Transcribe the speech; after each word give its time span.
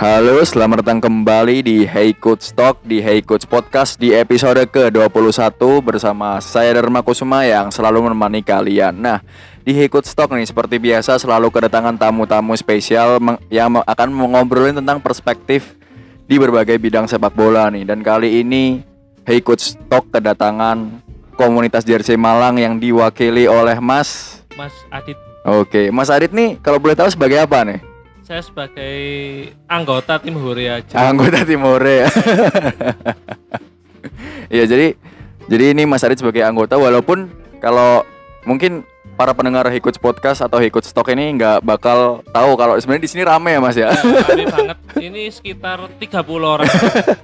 Halo, 0.00 0.40
selamat 0.40 0.80
datang 0.80 0.96
kembali 0.96 1.60
di 1.60 1.84
Hey 1.84 2.16
Coach 2.16 2.56
Talk 2.56 2.80
di 2.80 3.04
Hey 3.04 3.20
Coach 3.20 3.44
Podcast 3.44 4.00
di 4.00 4.16
episode 4.16 4.64
ke-21 4.64 5.60
bersama 5.84 6.40
saya 6.40 6.72
Dharma 6.72 7.04
Kusuma 7.04 7.44
yang 7.44 7.68
selalu 7.68 8.08
menemani 8.08 8.40
kalian. 8.40 8.96
Nah, 8.96 9.20
di 9.60 9.76
Hey 9.76 9.92
Coach 9.92 10.08
Talk 10.16 10.32
nih 10.32 10.48
seperti 10.48 10.80
biasa 10.80 11.20
selalu 11.20 11.52
kedatangan 11.52 12.00
tamu-tamu 12.00 12.56
spesial 12.56 13.20
yang 13.52 13.76
akan 13.84 14.08
mengobrolin 14.08 14.80
tentang 14.80 15.04
perspektif 15.04 15.76
di 16.24 16.40
berbagai 16.40 16.80
bidang 16.80 17.04
sepak 17.04 17.36
bola 17.36 17.68
nih. 17.68 17.84
Dan 17.84 18.00
kali 18.00 18.40
ini 18.40 18.80
Hey 19.28 19.44
Coach 19.44 19.76
Talk 19.92 20.08
kedatangan 20.08 21.04
komunitas 21.36 21.84
Jersey 21.84 22.16
Malang 22.16 22.56
yang 22.56 22.80
diwakili 22.80 23.44
oleh 23.44 23.76
Mas 23.84 24.40
Mas 24.56 24.72
Adit. 24.88 25.20
Oke, 25.44 25.92
Mas 25.92 26.08
Adit 26.08 26.32
nih 26.32 26.56
kalau 26.64 26.80
boleh 26.80 26.96
tahu 26.96 27.12
sebagai 27.12 27.36
apa 27.36 27.68
nih? 27.68 27.89
Saya 28.30 28.46
sebagai 28.46 28.94
anggota 29.66 30.22
tim 30.22 30.38
Hore 30.38 30.70
aja. 30.70 30.94
Anggota 30.94 31.42
Timore 31.42 32.06
ya. 32.06 32.08
Iya, 34.50 34.66
jadi 34.70 34.94
jadi 35.50 35.74
ini 35.74 35.82
Mas 35.86 36.02
Adit 36.06 36.22
sebagai 36.22 36.42
anggota 36.46 36.78
walaupun 36.78 37.26
kalau 37.58 38.02
mungkin 38.42 38.82
para 39.14 39.30
pendengar 39.34 39.66
Hikuts 39.66 39.98
Podcast 39.98 40.42
atau 40.42 40.62
Hikuts 40.62 40.90
Stock 40.90 41.06
ini 41.10 41.38
nggak 41.38 41.62
bakal 41.62 42.22
tahu 42.30 42.54
kalau 42.54 42.74
sebenarnya 42.78 43.02
di 43.06 43.10
sini 43.10 43.22
rame 43.26 43.50
ya 43.54 43.60
Mas 43.62 43.74
ya. 43.78 43.90
Rame 43.94 44.46
banget. 44.46 44.78
Ini 44.98 45.22
sekitar 45.30 45.90
30 45.98 46.22
orang. 46.38 46.70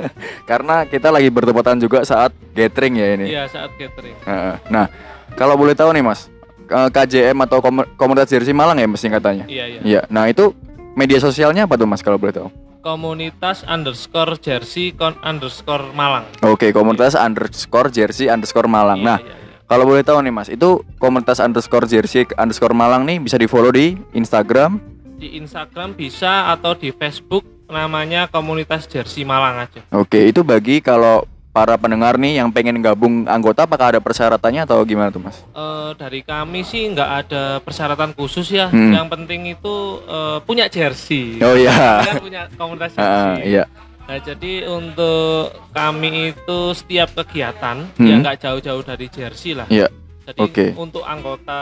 Karena 0.50 0.86
kita 0.86 1.14
lagi 1.14 1.30
bertepatan 1.30 1.78
juga 1.78 2.02
saat 2.02 2.34
gathering 2.50 2.94
ya 2.98 3.06
ini. 3.14 3.26
Iya, 3.30 3.46
saat 3.46 3.70
catering. 3.78 4.14
Heeh. 4.26 4.54
Nah, 4.70 4.90
kalau 5.38 5.54
boleh 5.54 5.74
tahu 5.74 5.90
nih 5.94 6.02
Mas, 6.02 6.26
eh, 6.66 6.88
KJM 6.90 7.38
atau 7.46 7.58
Komu- 7.62 7.90
Komunitas 7.94 8.30
Jersey 8.30 8.54
Malang 8.54 8.78
ya 8.78 8.86
mesti 8.90 9.06
katanya. 9.06 9.46
Iya, 9.46 9.64
iya. 9.70 9.80
Iya. 9.82 10.00
Nah, 10.10 10.30
itu 10.30 10.50
media 10.96 11.20
sosialnya 11.20 11.68
apa 11.68 11.76
tuh 11.76 11.84
Mas 11.84 12.00
kalau 12.00 12.16
boleh 12.16 12.32
tahu? 12.32 12.48
Komunitas 12.80 13.62
underscore 13.68 14.40
jersey 14.40 14.96
kon 14.96 15.14
underscore 15.20 15.92
Malang. 15.92 16.24
Oke, 16.40 16.72
komunitas 16.72 17.12
underscore 17.18 17.90
Jersey 17.92 18.30
underscore 18.30 18.70
Malang. 18.70 19.02
Iya, 19.02 19.06
Nah, 19.06 19.18
iya, 19.20 19.34
iya. 19.36 19.44
Kalau 19.66 19.82
boleh 19.82 20.06
tahu 20.06 20.22
nih 20.22 20.30
mas, 20.30 20.46
itu 20.46 20.86
komunitas 21.02 21.42
underscore 21.42 21.90
jersey 21.90 22.22
underscore 22.38 22.70
Malang 22.70 23.02
nih 23.02 23.18
bisa 23.18 23.34
di 23.34 23.50
follow 23.50 23.74
di 23.74 23.98
Instagram. 24.14 24.78
Di 25.18 25.34
Instagram 25.34 25.98
bisa 25.98 26.54
atau 26.54 26.78
di 26.78 26.94
Facebook 26.94 27.42
namanya 27.66 28.30
komunitas 28.30 28.86
jersey 28.86 29.26
Malang 29.26 29.66
aja. 29.66 29.82
Oke, 29.90 30.30
itu 30.30 30.46
bagi 30.46 30.78
kalau 30.78 31.26
para 31.56 31.72
pendengar 31.74 32.20
nih 32.20 32.36
yang 32.36 32.52
pengen 32.52 32.76
gabung 32.78 33.24
anggota, 33.24 33.64
apakah 33.64 33.88
ada 33.88 33.96
persyaratannya 33.98 34.68
atau 34.68 34.76
gimana 34.84 35.08
tuh 35.08 35.24
mas? 35.24 35.40
Eh, 35.48 35.90
dari 35.96 36.20
kami 36.20 36.60
sih 36.60 36.84
nggak 36.86 37.10
ada 37.18 37.42
persyaratan 37.58 38.12
khusus 38.12 38.44
ya. 38.50 38.68
Hmm. 38.68 38.92
Yang 38.92 39.08
penting 39.08 39.40
itu 39.48 39.74
eh, 40.04 40.38
punya 40.44 40.68
jersey. 40.68 41.40
Oh 41.40 41.56
iya, 41.56 41.72
Kan 42.04 42.20
punya 42.20 42.44
komunitas 42.52 42.92
Ah, 43.00 43.40
jersey. 43.40 43.56
iya, 43.56 43.64
Nah, 44.06 44.18
jadi 44.20 44.52
untuk 44.68 45.50
kami 45.72 46.30
itu 46.30 46.58
setiap 46.72 47.16
kegiatan 47.16 47.88
Hmm. 47.96 48.04
ya 48.04 48.14
nggak 48.20 48.36
jauh-jauh 48.38 48.84
dari 48.84 49.08
jersey 49.08 49.56
lah. 49.56 49.64
iya. 49.66 49.88
Jadi 50.26 50.42
oke. 50.42 50.66
untuk 50.74 51.06
anggota 51.06 51.60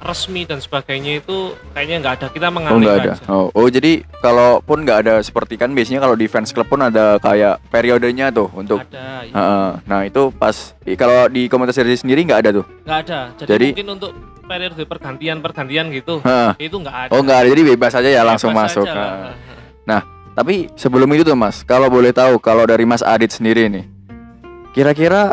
resmi 0.00 0.48
dan 0.48 0.56
sebagainya 0.56 1.20
itu 1.20 1.52
kayaknya 1.76 1.96
nggak 2.00 2.14
ada. 2.16 2.26
Kita 2.32 2.48
Oh 2.48 2.54
mengalir 2.56 2.80
nggak 2.80 2.96
ada. 2.96 3.12
aja. 3.12 3.28
Oh, 3.28 3.52
oh 3.52 3.68
jadi 3.68 4.00
kalaupun 4.24 4.88
nggak 4.88 4.98
ada 5.04 5.14
seperti 5.20 5.60
kan 5.60 5.76
biasanya 5.76 6.00
kalau 6.00 6.16
di 6.16 6.24
fans 6.24 6.48
club 6.48 6.64
pun 6.64 6.80
ada 6.80 7.20
kayak 7.20 7.60
periodenya 7.68 8.32
tuh 8.32 8.48
untuk. 8.56 8.80
Ada, 8.80 9.28
ya. 9.28 9.34
Heeh. 9.36 9.70
Nah 9.84 10.00
itu 10.08 10.32
pas 10.32 10.72
kalau 10.96 11.28
di 11.28 11.44
komunitas 11.46 11.76
jersey 11.76 12.00
sendiri 12.00 12.24
nggak 12.24 12.40
ada 12.40 12.50
tuh. 12.56 12.64
nggak 12.88 12.98
ada. 13.04 13.20
Jadi, 13.36 13.50
Jadi- 13.52 13.70
mungkin 13.76 13.90
untuk 14.00 14.10
periode 14.46 14.82
pergantian-pergantian 14.88 15.86
gitu 15.92 16.14
Heeh. 16.24 16.52
itu 16.56 16.76
nggak 16.78 16.96
ada. 16.96 17.10
Oh 17.12 17.20
nggak 17.20 17.38
ada, 17.44 17.48
jadi 17.52 17.62
bebas 17.68 17.92
aja 17.92 18.08
ya 18.08 18.22
langsung 18.24 18.56
Bebas 18.56 18.72
masuk. 18.72 18.86
aja 18.88 18.96
lah. 18.96 19.12
Nah. 19.84 20.02
Tapi 20.32 20.68
sebelum 20.76 21.08
itu 21.16 21.24
tuh 21.24 21.32
Mas, 21.32 21.64
kalau 21.64 21.88
boleh 21.88 22.12
tahu 22.12 22.36
kalau 22.36 22.68
dari 22.68 22.84
Mas 22.84 23.00
Adit 23.00 23.32
sendiri 23.32 23.72
nih, 23.72 23.88
kira-kira 24.72 25.32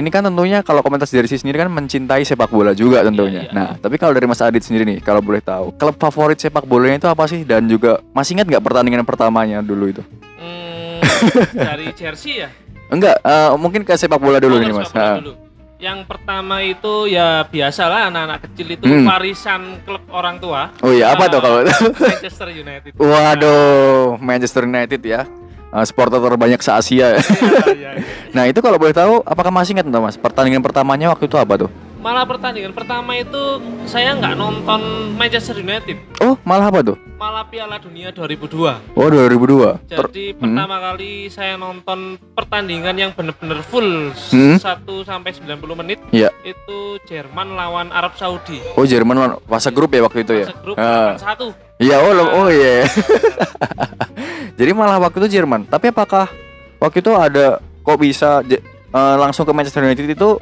ini 0.00 0.08
kan 0.08 0.24
tentunya 0.24 0.60
kalau 0.60 0.80
komunitas 0.80 1.08
Jersey 1.08 1.36
sendiri 1.36 1.60
kan 1.60 1.68
mencintai 1.68 2.24
sepak 2.24 2.48
bola 2.48 2.72
juga 2.72 3.04
tentunya. 3.04 3.44
Iya, 3.44 3.48
iya. 3.48 3.52
Nah, 3.52 3.68
tapi 3.76 3.94
kalau 3.94 4.10
dari 4.10 4.24
Mas 4.24 4.40
Adit 4.40 4.60
sendiri 4.60 4.82
nih, 4.82 4.98
kalau 4.98 5.20
boleh 5.20 5.38
tahu, 5.38 5.70
klub 5.72 5.94
favorit 5.94 6.34
sepak 6.34 6.64
bolanya 6.64 6.96
itu 6.96 7.06
apa 7.06 7.24
sih? 7.24 7.44
Dan 7.44 7.68
juga 7.68 8.00
masih 8.10 8.34
ingat 8.34 8.48
nggak 8.48 8.64
pertandingan 8.64 9.04
pertamanya 9.04 9.60
dulu 9.60 9.92
itu? 9.92 10.02
Hmm, 10.40 11.04
dari 11.52 11.92
jersey 11.92 12.40
ya. 12.40 12.48
Enggak, 12.94 13.20
eh, 13.20 13.50
mungkin 13.54 13.84
ke 13.84 13.94
sepak 13.94 14.16
bola 14.16 14.40
dulu 14.40 14.56
Oh, 14.56 14.60
nih 14.60 14.72
Mas. 14.72 14.88
bola 14.88 15.20
dulu. 15.20 15.32
Yang 15.80 16.04
pertama 16.04 16.60
itu 16.60 17.08
ya 17.08 17.48
biasalah 17.48 18.12
anak-anak 18.12 18.44
kecil 18.44 18.66
itu 18.70 18.84
Hmm. 18.84 19.08
warisan 19.08 19.80
klub 19.80 20.04
orang 20.12 20.36
tua. 20.36 20.68
Oh 20.80 20.92
iya, 20.92 21.16
apa 21.16 21.24
tuh 21.26 21.40
kalau 21.40 21.64
Manchester 21.96 22.48
United. 22.52 22.90
Waduh, 23.00 24.20
Manchester 24.20 24.62
United 24.64 25.00
ya. 25.00 25.24
Eh, 25.70 25.84
supporter 25.86 26.18
terbanyak 26.18 26.58
se-Asia. 26.58 27.14
ya. 27.14 27.20
Iya, 27.70 27.70
iya, 27.74 27.90
nah, 28.34 28.44
itu 28.50 28.58
kalau 28.58 28.78
boleh 28.78 28.90
tahu 28.90 29.22
apakah 29.22 29.54
masih 29.54 29.78
ingat 29.78 29.86
tuh 29.86 30.02
Mas? 30.02 30.18
Pertandingan 30.18 30.62
pertamanya 30.62 31.14
waktu 31.14 31.30
itu 31.30 31.38
apa 31.38 31.66
tuh? 31.66 31.70
Malah 32.00 32.24
pertandingan 32.24 32.72
pertama 32.72 33.12
itu 33.12 33.60
saya 33.84 34.16
nggak 34.16 34.32
nonton 34.32 34.80
Manchester 35.14 35.52
United, 35.54 36.00
Oh, 36.18 36.32
malah 36.42 36.66
apa 36.66 36.80
tuh? 36.82 36.96
malah 37.14 37.44
Piala 37.44 37.76
Dunia 37.76 38.08
2002. 38.08 38.80
Oh, 38.90 39.06
2002. 39.06 39.76
Ter- 39.84 40.08
Jadi 40.08 40.32
Hmm. 40.32 40.56
pertama 40.56 40.80
kali 40.80 41.28
saya 41.28 41.54
nonton 41.54 42.16
pertandingan 42.32 42.96
yang 42.96 43.12
benar-benar 43.12 43.60
full 43.62 44.08
Hmm. 44.32 44.56
1 44.56 45.04
sampai 45.04 45.36
90 45.36 45.76
menit 45.76 46.00
Iya. 46.08 46.32
itu 46.40 46.78
Jerman 47.04 47.52
lawan 47.52 47.92
Arab 47.92 48.16
Saudi. 48.16 48.64
Oh 48.72 48.82
Jerman 48.82 49.14
lawan- 49.14 49.40
fase 49.44 49.68
grup 49.68 49.92
ya 49.92 50.00
waktu 50.00 50.24
itu 50.24 50.32
ya? 50.34 50.46
Fase 50.48 50.56
grup 50.58 50.76
Ah. 50.76 51.20
1 51.20 51.52
Iya 51.76 51.96
oh 51.96 52.12
oh 52.34 52.48
iya. 52.48 52.84
Jadi 54.56 54.70
malah 54.72 54.96
waktu 54.98 55.20
itu 55.20 55.36
Jerman. 55.36 55.64
Tapi 55.64 55.88
apakah 55.88 56.28
waktu 56.76 56.98
itu 56.98 57.12
ada 57.12 57.46
kok 57.60 57.96
bisa 57.96 58.40
eh, 58.42 59.16
langsung 59.16 59.44
ke 59.44 59.52
Manchester 59.52 59.80
United 59.82 60.08
itu 60.08 60.40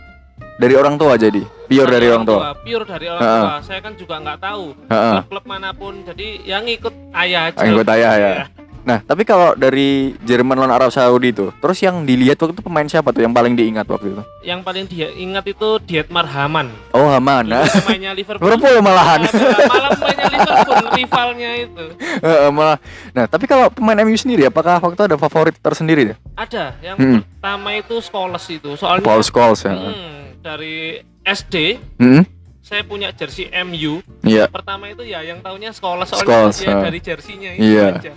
dari 0.58 0.74
orang 0.74 0.94
tua 0.94 1.14
jadi 1.14 1.42
pure 1.64 1.86
dari 1.88 2.06
orang 2.06 2.24
tua. 2.24 2.52
Pure 2.56 2.84
dari 2.84 3.06
orang 3.06 3.22
Ah. 3.22 3.38
tua. 3.38 3.54
Saya 3.62 3.80
kan 3.80 3.94
juga 3.94 4.19
nggak 4.19 4.38
tahu 4.38 4.64
Heeh. 4.84 5.12
klub-klub 5.22 5.44
mana 5.46 5.70
pun. 5.70 5.94
Jadi 6.02 6.26
yang 6.44 6.64
ikut 6.64 6.92
ayah 7.16 7.48
aja. 7.48 7.58
Anggota 7.60 7.92
ayah 7.94 8.14
ya. 8.14 8.32
Iya. 8.34 8.46
Nah 8.80 9.04
tapi 9.04 9.20
kalau 9.22 9.52
dari 9.52 10.16
Jerman 10.18 10.56
lawan 10.56 10.72
Arab 10.72 10.88
Saudi 10.88 11.28
itu, 11.28 11.52
terus 11.54 11.76
yang 11.78 12.02
dilihat 12.02 12.34
waktu 12.36 12.56
itu 12.56 12.64
pemain 12.64 12.88
siapa 12.88 13.12
tuh 13.12 13.20
yang 13.20 13.30
paling 13.30 13.52
diingat 13.52 13.84
waktu 13.84 14.10
itu? 14.10 14.22
Yang 14.42 14.60
paling 14.64 14.84
dia 14.86 15.08
ingat 15.10 15.44
itu 15.47 15.68
Dietmar 15.84 16.24
Hamann. 16.24 16.72
Oh 16.91 17.04
Haman. 17.06 17.44
Nah. 17.47 17.68
Pemainnya 17.68 18.10
Liverpool. 18.10 18.48
Liverpool 18.48 18.80
malahan. 18.80 19.28
Malah- 19.28 19.68
Malah 19.68 19.91
pemainnya 19.92 20.26
Liverpool 20.32 20.78
rivalnya 20.91 21.50
itu. 21.58 21.84
Heeh, 22.18 22.48
malah. 22.48 22.78
Nah 23.12 23.24
tapi 23.26 23.44
kalau 23.44 23.68
pemain 23.68 23.98
MU 24.00 24.16
sendiri, 24.16 24.42
apakah 24.42 24.80
waktu 24.80 24.97
itu 24.97 25.04
ada 25.04 25.16
favorit 25.16 25.52
tersendiri 25.54 26.02
ya? 26.06 26.16
Ada 26.34 26.64
yang 26.80 26.97
Hmm. 26.97 27.20
pertama 27.36 27.76
itu 27.76 27.94
Scholes 28.00 28.44
itu. 28.48 28.72
Soalnya 28.72 29.04
Paul 29.04 29.20
Scholes 29.20 29.60
ya. 29.60 29.74
hmm, 29.76 30.28
dari 30.48 31.04
SD 31.28 31.76
Hmm, 32.00 32.25
saya 32.64 32.81
punya 32.88 33.12
jersey 33.12 33.53
MU. 33.69 34.00
Iya. 34.25 34.48
Pertama 34.48 34.88
itu 34.88 35.04
ya 35.04 35.20
yang 35.20 35.44
tahunya 35.44 35.76
Scholes 35.76 36.09
soalnya 36.09 36.25
Scholes, 36.25 36.56
dia 36.64 36.72
ah. 36.72 36.82
dari 36.88 36.98
jersinya 37.04 37.50
itu 37.53 37.64
Iya. 37.76 37.86
aja. 38.00 38.12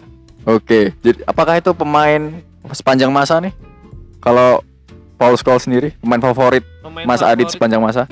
Oke, 0.47 0.95
jadi 1.03 1.19
apakah 1.27 1.59
itu 1.59 1.71
pemain 1.75 2.39
sepanjang 2.71 3.11
masa 3.11 3.37
nih? 3.43 3.53
Kalau 4.23 4.63
Paul 5.19 5.37
Scholes 5.37 5.67
sendiri, 5.67 5.93
pemain 6.01 6.23
favorit 6.23 6.65
Pemain 6.81 7.05
Mas 7.05 7.21
Adit 7.21 7.45
favorit 7.45 7.53
sepanjang 7.53 7.83
masa? 7.83 8.03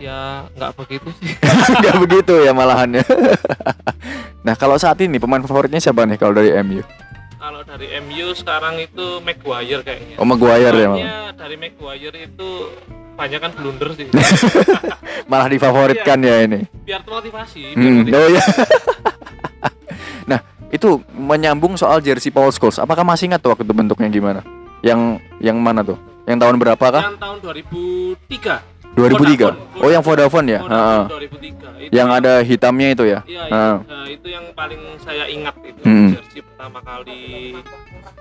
ya 0.00 0.48
nggak 0.56 0.72
begitu 0.80 1.12
sih. 1.20 1.36
Enggak 1.76 1.96
begitu 2.00 2.32
ya 2.40 2.56
malahannya. 2.56 3.04
nah, 4.48 4.56
kalau 4.56 4.80
saat 4.80 4.96
ini 5.04 5.20
pemain 5.20 5.44
favoritnya 5.44 5.76
siapa 5.76 6.08
nih 6.08 6.16
kalau 6.16 6.32
dari 6.32 6.56
MU? 6.64 6.80
Kalau 7.36 7.60
dari 7.68 7.92
MU 8.00 8.32
sekarang 8.32 8.80
itu 8.80 9.20
Maguire 9.20 9.84
kayaknya. 9.84 10.16
Oh, 10.16 10.24
Maguire 10.24 10.72
ya, 10.72 10.88
Soalnya 10.88 11.16
dari 11.36 11.56
Maguire 11.60 12.16
itu 12.32 12.50
banyak 13.20 13.40
kan 13.44 13.50
blunder 13.52 13.92
sih. 13.92 14.08
Malah 15.30 15.48
difavoritkan 15.52 16.18
ya 16.24 16.48
ini. 16.48 16.64
Biar 16.88 17.04
termotivasi. 17.04 17.76
biar 17.76 17.76
Hmm, 17.76 18.08
oh 18.08 18.28
iya. 18.32 18.44
nah, 20.30 20.40
itu 20.72 21.04
menyambung 21.12 21.76
soal 21.76 22.00
jersey 22.00 22.32
Paul 22.32 22.48
Scholes. 22.48 22.80
Apakah 22.80 23.04
masih 23.04 23.28
ingat 23.28 23.44
tuh 23.44 23.52
waktu 23.52 23.68
itu 23.68 23.74
bentuknya 23.76 24.08
gimana? 24.08 24.40
Yang 24.80 25.20
yang 25.44 25.60
mana 25.60 25.84
tuh? 25.84 26.00
Yang 26.24 26.38
tahun 26.40 26.56
berapa 26.56 26.80
kah? 26.88 27.02
Yang 27.12 27.20
tahun 27.20 27.38
2003. 27.44 28.80
2003. 28.96 29.84
Oh, 29.84 29.90
yang 29.92 30.02
Vodafone 30.02 30.46
ya? 30.50 30.60
Vodafone 30.64 30.74
Heeh. 30.74 31.02
2003. 31.06 31.86
Itu 31.86 31.92
Yang 31.94 32.08
ada 32.10 32.32
hitamnya 32.42 32.88
itu 32.90 33.04
ya? 33.06 33.20
Iya, 33.22 33.42
iya. 33.46 33.52
Heeh. 33.52 33.76
Nah, 33.86 34.04
itu 34.08 34.26
yang 34.32 34.44
paling 34.56 34.82
saya 35.04 35.24
ingat 35.28 35.54
itu 35.62 35.80
Hmm. 35.84 36.10
jersey 36.16 36.40
pertama 36.42 36.78
kali 36.82 37.20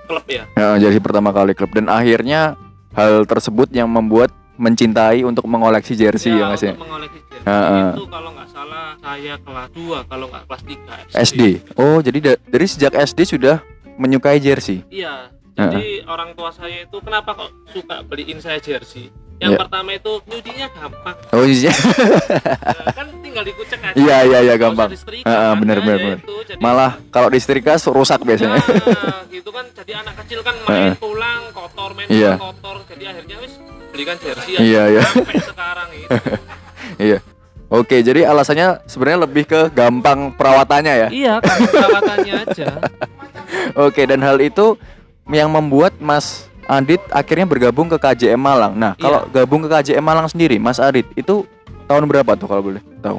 klub 0.05 0.25
ya. 0.29 0.43
Ya, 0.53 0.67
jersey 0.77 1.01
pertama 1.01 1.29
kali 1.33 1.51
klub 1.57 1.71
dan 1.73 1.89
akhirnya 1.89 2.53
hal 2.93 3.25
tersebut 3.25 3.69
yang 3.73 3.89
membuat 3.89 4.29
mencintai 4.59 5.23
untuk 5.23 5.47
mengoleksi 5.47 5.95
jersey 5.95 6.35
ya, 6.35 6.51
Mas 6.51 6.59
ya. 6.59 6.75
mengoleksi 6.75 7.23
jersey 7.25 7.47
Heeh. 7.47 7.95
itu 7.95 8.03
kalau 8.05 8.29
nggak 8.35 8.49
salah 8.51 8.99
saya 8.99 9.39
kelas 9.39 9.69
2 9.71 10.11
kalau 10.11 10.25
nggak 10.27 10.43
kelas 10.45 10.63
3 10.67 11.15
SD. 11.15 11.41
Oh, 11.79 12.03
jadi 12.03 12.19
da- 12.19 12.41
dari 12.43 12.65
sejak 12.67 12.91
SD 12.93 13.19
sudah 13.25 13.63
menyukai 13.95 14.37
jersey. 14.37 14.83
Iya. 14.91 15.31
Jadi 15.55 16.07
orang 16.07 16.35
tua 16.35 16.51
saya 16.51 16.83
itu 16.83 16.97
kenapa 16.99 17.35
kok 17.35 17.51
suka 17.67 17.99
beliin 18.03 18.39
saya 18.39 18.59
jersey? 18.59 19.11
Yang 19.39 19.49
Iya. 19.49 19.57
pertama 19.57 19.89
itu 19.89 20.11
nyucinya 20.21 20.67
gampang. 20.69 21.15
Oh 21.31 21.45
iya. 21.45 21.71
Nah, 21.71 22.91
kan 22.91 23.07
tinggal 23.19 23.43
dikucek 23.43 23.79
aja. 23.81 23.95
Iya 23.95 24.17
iya 24.25 24.39
iya 24.43 24.55
gampang. 24.55 24.89
Heeh, 24.91 25.23
kan. 25.23 25.55
bener 25.57 25.77
Ya, 25.77 25.83
bener 25.85 25.97
bener. 25.97 26.17
itu. 26.19 26.35
Jadi- 26.45 26.59
Malah 26.59 26.91
kalau 27.07 27.27
disetrika 27.27 27.79
rusak 27.87 28.19
biasanya. 28.21 28.59
Nah, 28.59 29.23
gitu 29.31 29.49
kan 29.49 29.63
jadi 29.73 29.91
anak 29.97 30.19
kecil 30.19 30.39
kan 30.41 30.55
main 30.61 30.91
pulang 30.93 31.47
kotor 31.49 31.91
main 31.93 32.05
pulang 32.05 32.35
kotor 32.37 32.75
jadi 32.85 33.03
akhirnya 33.09 33.35
wis 33.39 33.53
belikan 33.89 34.15
jersey 34.17 34.53
Iya, 34.55 34.83
iya. 34.91 35.01
sampai 35.03 35.39
sekarang 35.39 35.87
itu 35.93 36.09
Iya. 37.07 37.17
Oke, 37.69 38.01
jadi 38.01 38.25
alasannya 38.25 38.81
sebenarnya 38.83 39.19
lebih 39.23 39.45
ke 39.45 39.69
gampang 39.69 40.33
perawatannya 40.33 40.93
ya. 40.97 41.07
iya 41.09 41.33
perawatannya 41.39 42.33
aja 42.43 42.67
Oke, 43.85 44.03
dan 44.03 44.19
hal 44.19 44.41
itu 44.41 44.73
yang 45.27 45.47
membuat 45.47 45.93
Mas 45.95 46.48
Adit 46.69 47.01
akhirnya 47.09 47.43
bergabung 47.43 47.89
ke 47.89 47.97
KJM 47.97 48.37
Malang. 48.37 48.77
Nah, 48.77 48.93
kalau 48.93 49.25
Iya. 49.25 49.41
gabung 49.41 49.65
ke 49.65 49.69
KJM 49.71 50.05
Malang 50.05 50.29
sendiri, 50.29 50.55
Mas 50.55 50.77
Adit 50.77 51.09
itu 51.15 51.41
tahun 51.85 52.05
berapa 52.05 52.37
tuh 52.37 52.45
kalau 52.45 52.61
boleh 52.63 52.81
tahu? 53.01 53.17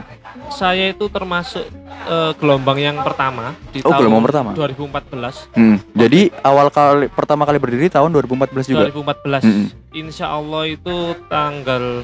saya 0.48 0.90
itu 0.90 1.06
termasuk 1.06 1.62
eh, 2.00 2.32
gelombang 2.34 2.74
yang 2.74 2.98
pertama 3.00 3.54
di 3.68 3.78
Oh, 3.80 3.90
tahun 3.90 4.02
gelombang 4.02 4.24
pertama. 4.24 4.50
2014 4.52 5.46
Hmm, 5.52 5.78
jadi 5.92 6.30
awal 6.40 6.66
kali 6.68 7.06
pertama 7.06 7.42
kali 7.42 7.58
berdiri 7.58 7.86
tahun 7.86 8.10
2014 8.10 8.66
juga. 8.66 8.86
2014 8.88 9.42
Mm-mm. 9.42 9.66
Insya 9.92 10.26
Allah 10.28 10.64
itu 10.66 10.96
tanggal 11.26 12.02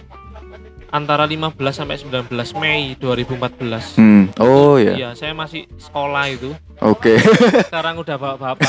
antara 0.88 1.25
15 1.25 1.53
sampai 1.73 1.97
19 1.97 2.31
Mei 2.56 2.94
2014 2.97 3.97
Hmm. 3.97 4.31
Oh 4.37 4.77
ya. 4.77 4.94
Iya, 4.94 5.09
saya 5.12 5.33
masih 5.33 5.67
sekolah 5.77 6.29
itu. 6.29 6.53
Oke. 6.79 7.17
Sekarang 7.69 7.99
udah 7.99 8.17
bapak-bapak. 8.17 8.69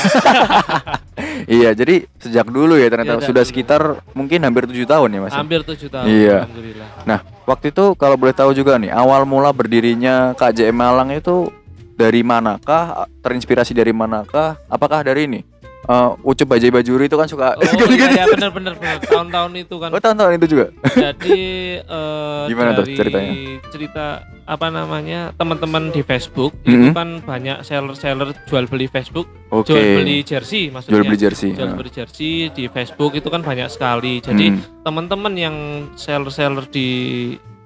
iya, 1.50 1.70
jadi 1.72 2.06
sejak 2.16 2.46
dulu 2.46 2.74
ya 2.74 2.88
ternyata 2.88 3.20
Iya, 3.20 3.26
sudah 3.26 3.42
dulu. 3.42 3.50
sekitar 3.50 3.80
mungkin 4.12 4.38
hampir 4.40 4.64
tujuh 4.66 4.84
tahun 4.84 5.08
ya 5.10 5.20
Mas. 5.20 5.30
ya? 5.30 5.38
Hampir 5.38 5.60
tujuh 5.64 5.88
tahun. 5.88 6.06
Iya. 6.06 6.38
Alhamdulillah. 6.42 6.88
Nah, 7.04 7.18
waktu 7.44 7.66
itu 7.70 7.84
kalau 7.94 8.16
boleh 8.16 8.32
tahu 8.32 8.50
juga 8.52 8.76
nih, 8.76 8.90
awal 8.90 9.22
mula 9.22 9.50
berdirinya 9.50 10.32
KJM 10.34 10.72
Malang 10.72 11.10
itu 11.12 11.52
dari 11.94 12.22
manakah? 12.22 13.06
Terinspirasi 13.20 13.74
dari 13.74 13.90
manakah? 13.90 14.56
Apakah 14.66 15.02
dari 15.02 15.26
ini? 15.26 15.40
Eh, 15.88 16.10
Ucup 16.20 16.44
Bajai 16.46 16.68
Bajuri 16.68 17.08
itu 17.08 17.16
kan 17.16 17.24
suka 17.24 17.56
Oh 17.56 17.64
iya, 17.88 18.12
iya 18.12 18.24
benar 18.28 18.52
benar 18.52 18.76
benar. 18.76 19.00
Tahun-tahun 19.00 19.52
itu 19.56 19.74
kan. 19.80 19.88
Oh, 19.88 19.96
tahun-tahun 19.96 20.32
itu 20.36 20.46
juga. 20.46 20.66
Jadi 20.84 21.40
eh, 21.96 22.42
Gimana 22.44 22.76
tuh 22.76 22.84
dari 22.84 22.92
ceritanya? 22.92 23.32
cerita 23.68 24.04
apa 24.44 24.68
namanya 24.68 25.32
teman-teman 25.34 25.88
di 25.88 26.00
Facebook 26.00 26.52
itu 26.62 26.88
Mhm. 26.88 26.92
kan 26.92 27.08
banyak 27.20 27.60
seller-seller 27.62 28.36
jual 28.44 28.64
beli 28.64 28.84
Facebook, 28.86 29.28
Oke. 29.48 29.72
jual 29.72 30.04
beli 30.04 30.20
jersey 30.22 30.68
maksudnya. 30.68 30.92
Jual 30.92 31.04
beli 31.04 31.18
jersey. 31.18 31.50
Jual 31.52 31.72
beli 31.72 31.90
jersey 31.90 32.32
di 32.48 32.64
Facebook 32.68 33.12
itu 33.12 33.28
kan 33.28 33.40
banyak 33.40 33.68
sekali. 33.68 34.20
Jadi 34.20 34.46
Hmm. 34.50 34.60
teman-teman 34.82 35.32
yang 35.34 35.56
seller-seller 35.94 36.68
di 36.68 36.88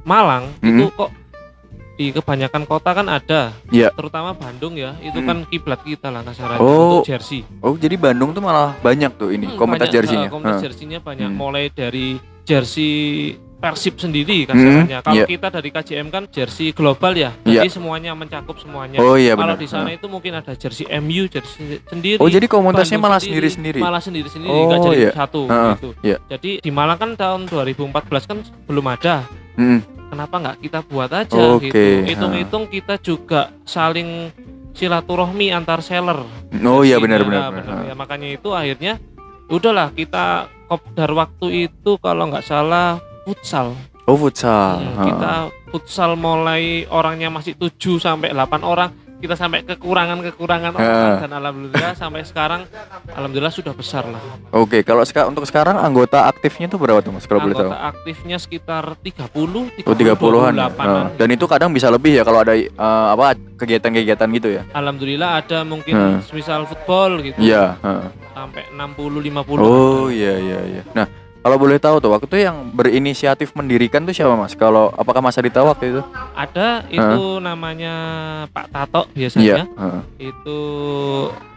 Malang 0.02 0.50
Mhm. 0.58 0.66
itu 0.68 0.84
kok 0.92 1.10
di 1.92 2.10
kebanyakan 2.10 2.64
kota 2.64 2.90
kan 2.96 3.06
ada, 3.06 3.52
Iya. 3.68 3.92
terutama 3.92 4.32
Bandung 4.32 4.74
ya, 4.74 4.96
itu 5.04 5.20
Mhm. 5.20 5.26
kan 5.28 5.36
kiblat 5.46 5.80
kita 5.84 6.08
lah 6.08 6.24
kasarannya 6.24 6.60
Oh. 6.64 7.04
untuk 7.04 7.12
jersey. 7.12 7.44
Oh, 7.60 7.76
jadi 7.76 7.94
Bandung 8.00 8.32
tuh 8.32 8.40
malah 8.40 8.74
banyak 8.80 9.12
tuh 9.20 9.30
ini 9.30 9.46
Hmm, 9.52 9.60
komunitas 9.60 9.92
jersey-nya. 9.92 10.28
eh, 10.28 10.32
komunitas 10.32 10.60
banyak, 11.04 11.28
Hmm. 11.28 11.36
mulai 11.36 11.68
dari 11.68 12.16
jersey 12.42 13.36
Persib 13.62 13.94
sendiri 13.94 14.42
kasarannya. 14.42 15.06
Kalau 15.06 15.22
iya. 15.22 15.26
kita 15.30 15.46
dari 15.46 15.70
KJM 15.70 16.10
kan 16.10 16.26
jersey 16.26 16.74
global 16.74 17.14
ya, 17.14 17.30
jadi 17.46 17.70
semuanya 17.70 18.10
mencakup 18.10 18.58
semuanya. 18.58 18.98
Oh 18.98 19.14
iya 19.14 19.38
Kalau 19.38 19.54
di 19.54 19.70
sana 19.70 19.86
Heeh. 19.86 20.02
itu 20.02 20.10
mungkin 20.10 20.34
ada 20.34 20.50
jersey 20.58 20.82
MU, 20.90 21.30
jersey 21.30 21.78
sendiri. 21.86 22.18
Oh, 22.18 22.26
jadi 22.26 22.50
komunitasnya 22.50 22.98
Bandung 22.98 23.06
malah 23.06 23.20
sendiri, 23.22 23.46
sendiri-sendiri. 23.46 23.78
Malah 23.78 24.02
sendiri-sendiri, 24.02 24.50
Oh, 24.50 24.66
nggak 24.66 24.78
jadi 24.82 24.98
iya. 24.98 25.10
satu 25.14 25.40
Heeh, 25.46 25.72
gitu. 25.78 25.88
iya. 26.02 26.18
Jadi 26.26 26.50
di 26.58 26.70
Malang 26.74 26.98
kan 26.98 27.14
tahun 27.14 27.46
2014 27.46 28.26
kan 28.26 28.42
belum 28.66 28.86
ada. 28.90 29.30
Hmm. 29.54 29.78
Kenapa 30.12 30.36
nggak 30.36 30.58
kita 30.60 30.84
buat 30.84 31.08
aja 31.08 31.56
Oke, 31.56 31.72
gitu? 31.72 32.04
Hitung-hitung 32.04 32.68
kita 32.68 33.00
juga 33.00 33.48
saling 33.64 34.28
silaturahmi 34.76 35.48
antar 35.56 35.80
seller. 35.80 36.20
Oh 36.52 36.84
iya 36.84 37.00
benar-benar. 37.00 37.48
benar. 37.48 37.64
benar. 37.64 37.88
Ya, 37.88 37.94
makanya 37.96 38.28
itu 38.28 38.52
akhirnya 38.52 39.00
udahlah 39.48 39.88
kita 39.96 40.52
kopdar 40.68 41.16
waktu 41.16 41.72
itu 41.72 41.96
kalau 41.96 42.28
nggak 42.28 42.44
salah 42.44 43.00
futsal. 43.24 43.72
Oh, 44.04 44.20
futsal. 44.20 44.84
Hmm, 44.84 45.00
kita 45.00 45.32
futsal 45.72 46.12
mulai 46.20 46.84
orangnya 46.92 47.32
masih 47.32 47.56
7 47.56 47.96
sampai 47.96 48.36
8 48.36 48.68
orang, 48.68 48.92
kita 49.22 49.34
sampai 49.34 49.62
kekurangan-kekurangan 49.62 50.72
orang 50.74 50.90
Ha. 51.14 51.22
dan 51.22 51.32
alhamdulillah 51.32 51.94
sampai 51.94 52.22
sekarang 52.22 52.66
alhamdulillah 53.08 53.48
sudah 53.50 53.70
besar 53.70 54.02
lah. 54.04 54.18
Oke, 54.50 54.82
kalau 54.82 55.00
seka- 55.02 55.24
untuk 55.24 55.46
sekarang 55.46 55.78
anggota 55.78 56.26
aktifnya 56.26 56.66
tuh 56.66 56.76
berapa 56.76 56.98
tuh 56.98 57.14
Mas 57.14 57.22
kalau 57.24 57.38
boleh 57.40 57.54
tahu? 57.54 57.70
Anggota 57.70 57.86
aktifnya 57.88 58.36
sekitar 58.36 58.98
30, 58.98 59.70
Oh 59.80 59.94
30-an 59.94 60.52
ya? 60.52 60.66
28-an. 60.66 60.82
Heeh. 60.82 61.06
Dan 61.16 61.28
itu 61.30 61.44
kadang 61.46 61.70
bisa 61.70 61.86
lebih 61.86 62.12
ya 62.12 62.22
kalau 62.22 62.42
ada 62.42 62.50
eh, 62.52 62.68
apa 62.74 63.32
kegiatan-kegiatan 63.56 64.26
gitu 64.34 64.48
ya? 64.50 64.62
Alhamdulillah 64.72 65.30
ada 65.38 65.62
mungkin 65.62 65.94
Hmm. 65.94 66.18
misal 66.28 66.66
football 66.66 67.22
gitu. 67.22 67.38
Iya. 67.38 67.78
heeh. 67.78 68.06
Sampai 68.32 68.64
60 68.72 69.22
50. 69.22 69.60
Oh 69.60 70.08
iya 70.08 70.34
iya 70.34 70.58
iya. 70.66 70.82
Nah 70.90 71.06
kalau 71.42 71.56
boleh 71.56 71.76
tahu 71.76 71.98
tuh 71.98 72.10
waktu 72.10 72.26
itu 72.26 72.38
yang 72.40 72.70
berinisiatif 72.70 73.50
mendirikan 73.52 74.02
tuh 74.02 74.14
siapa 74.14 74.32
Mas? 74.32 74.54
Kalau 74.54 74.90
apakah 74.92 75.18
Mas 75.18 75.34
Adi 75.34 75.50
tahu 75.50 75.66
waktu 75.66 75.84
itu? 75.90 76.00
Ada 76.32 76.86
itu 76.88 77.22
namanya 77.38 77.94
Pak 78.48 78.66
Tato 78.68 79.02
Iya. 79.08 79.14
biasanya. 79.18 79.64
heeh. 79.68 80.00
Itu 80.24 80.58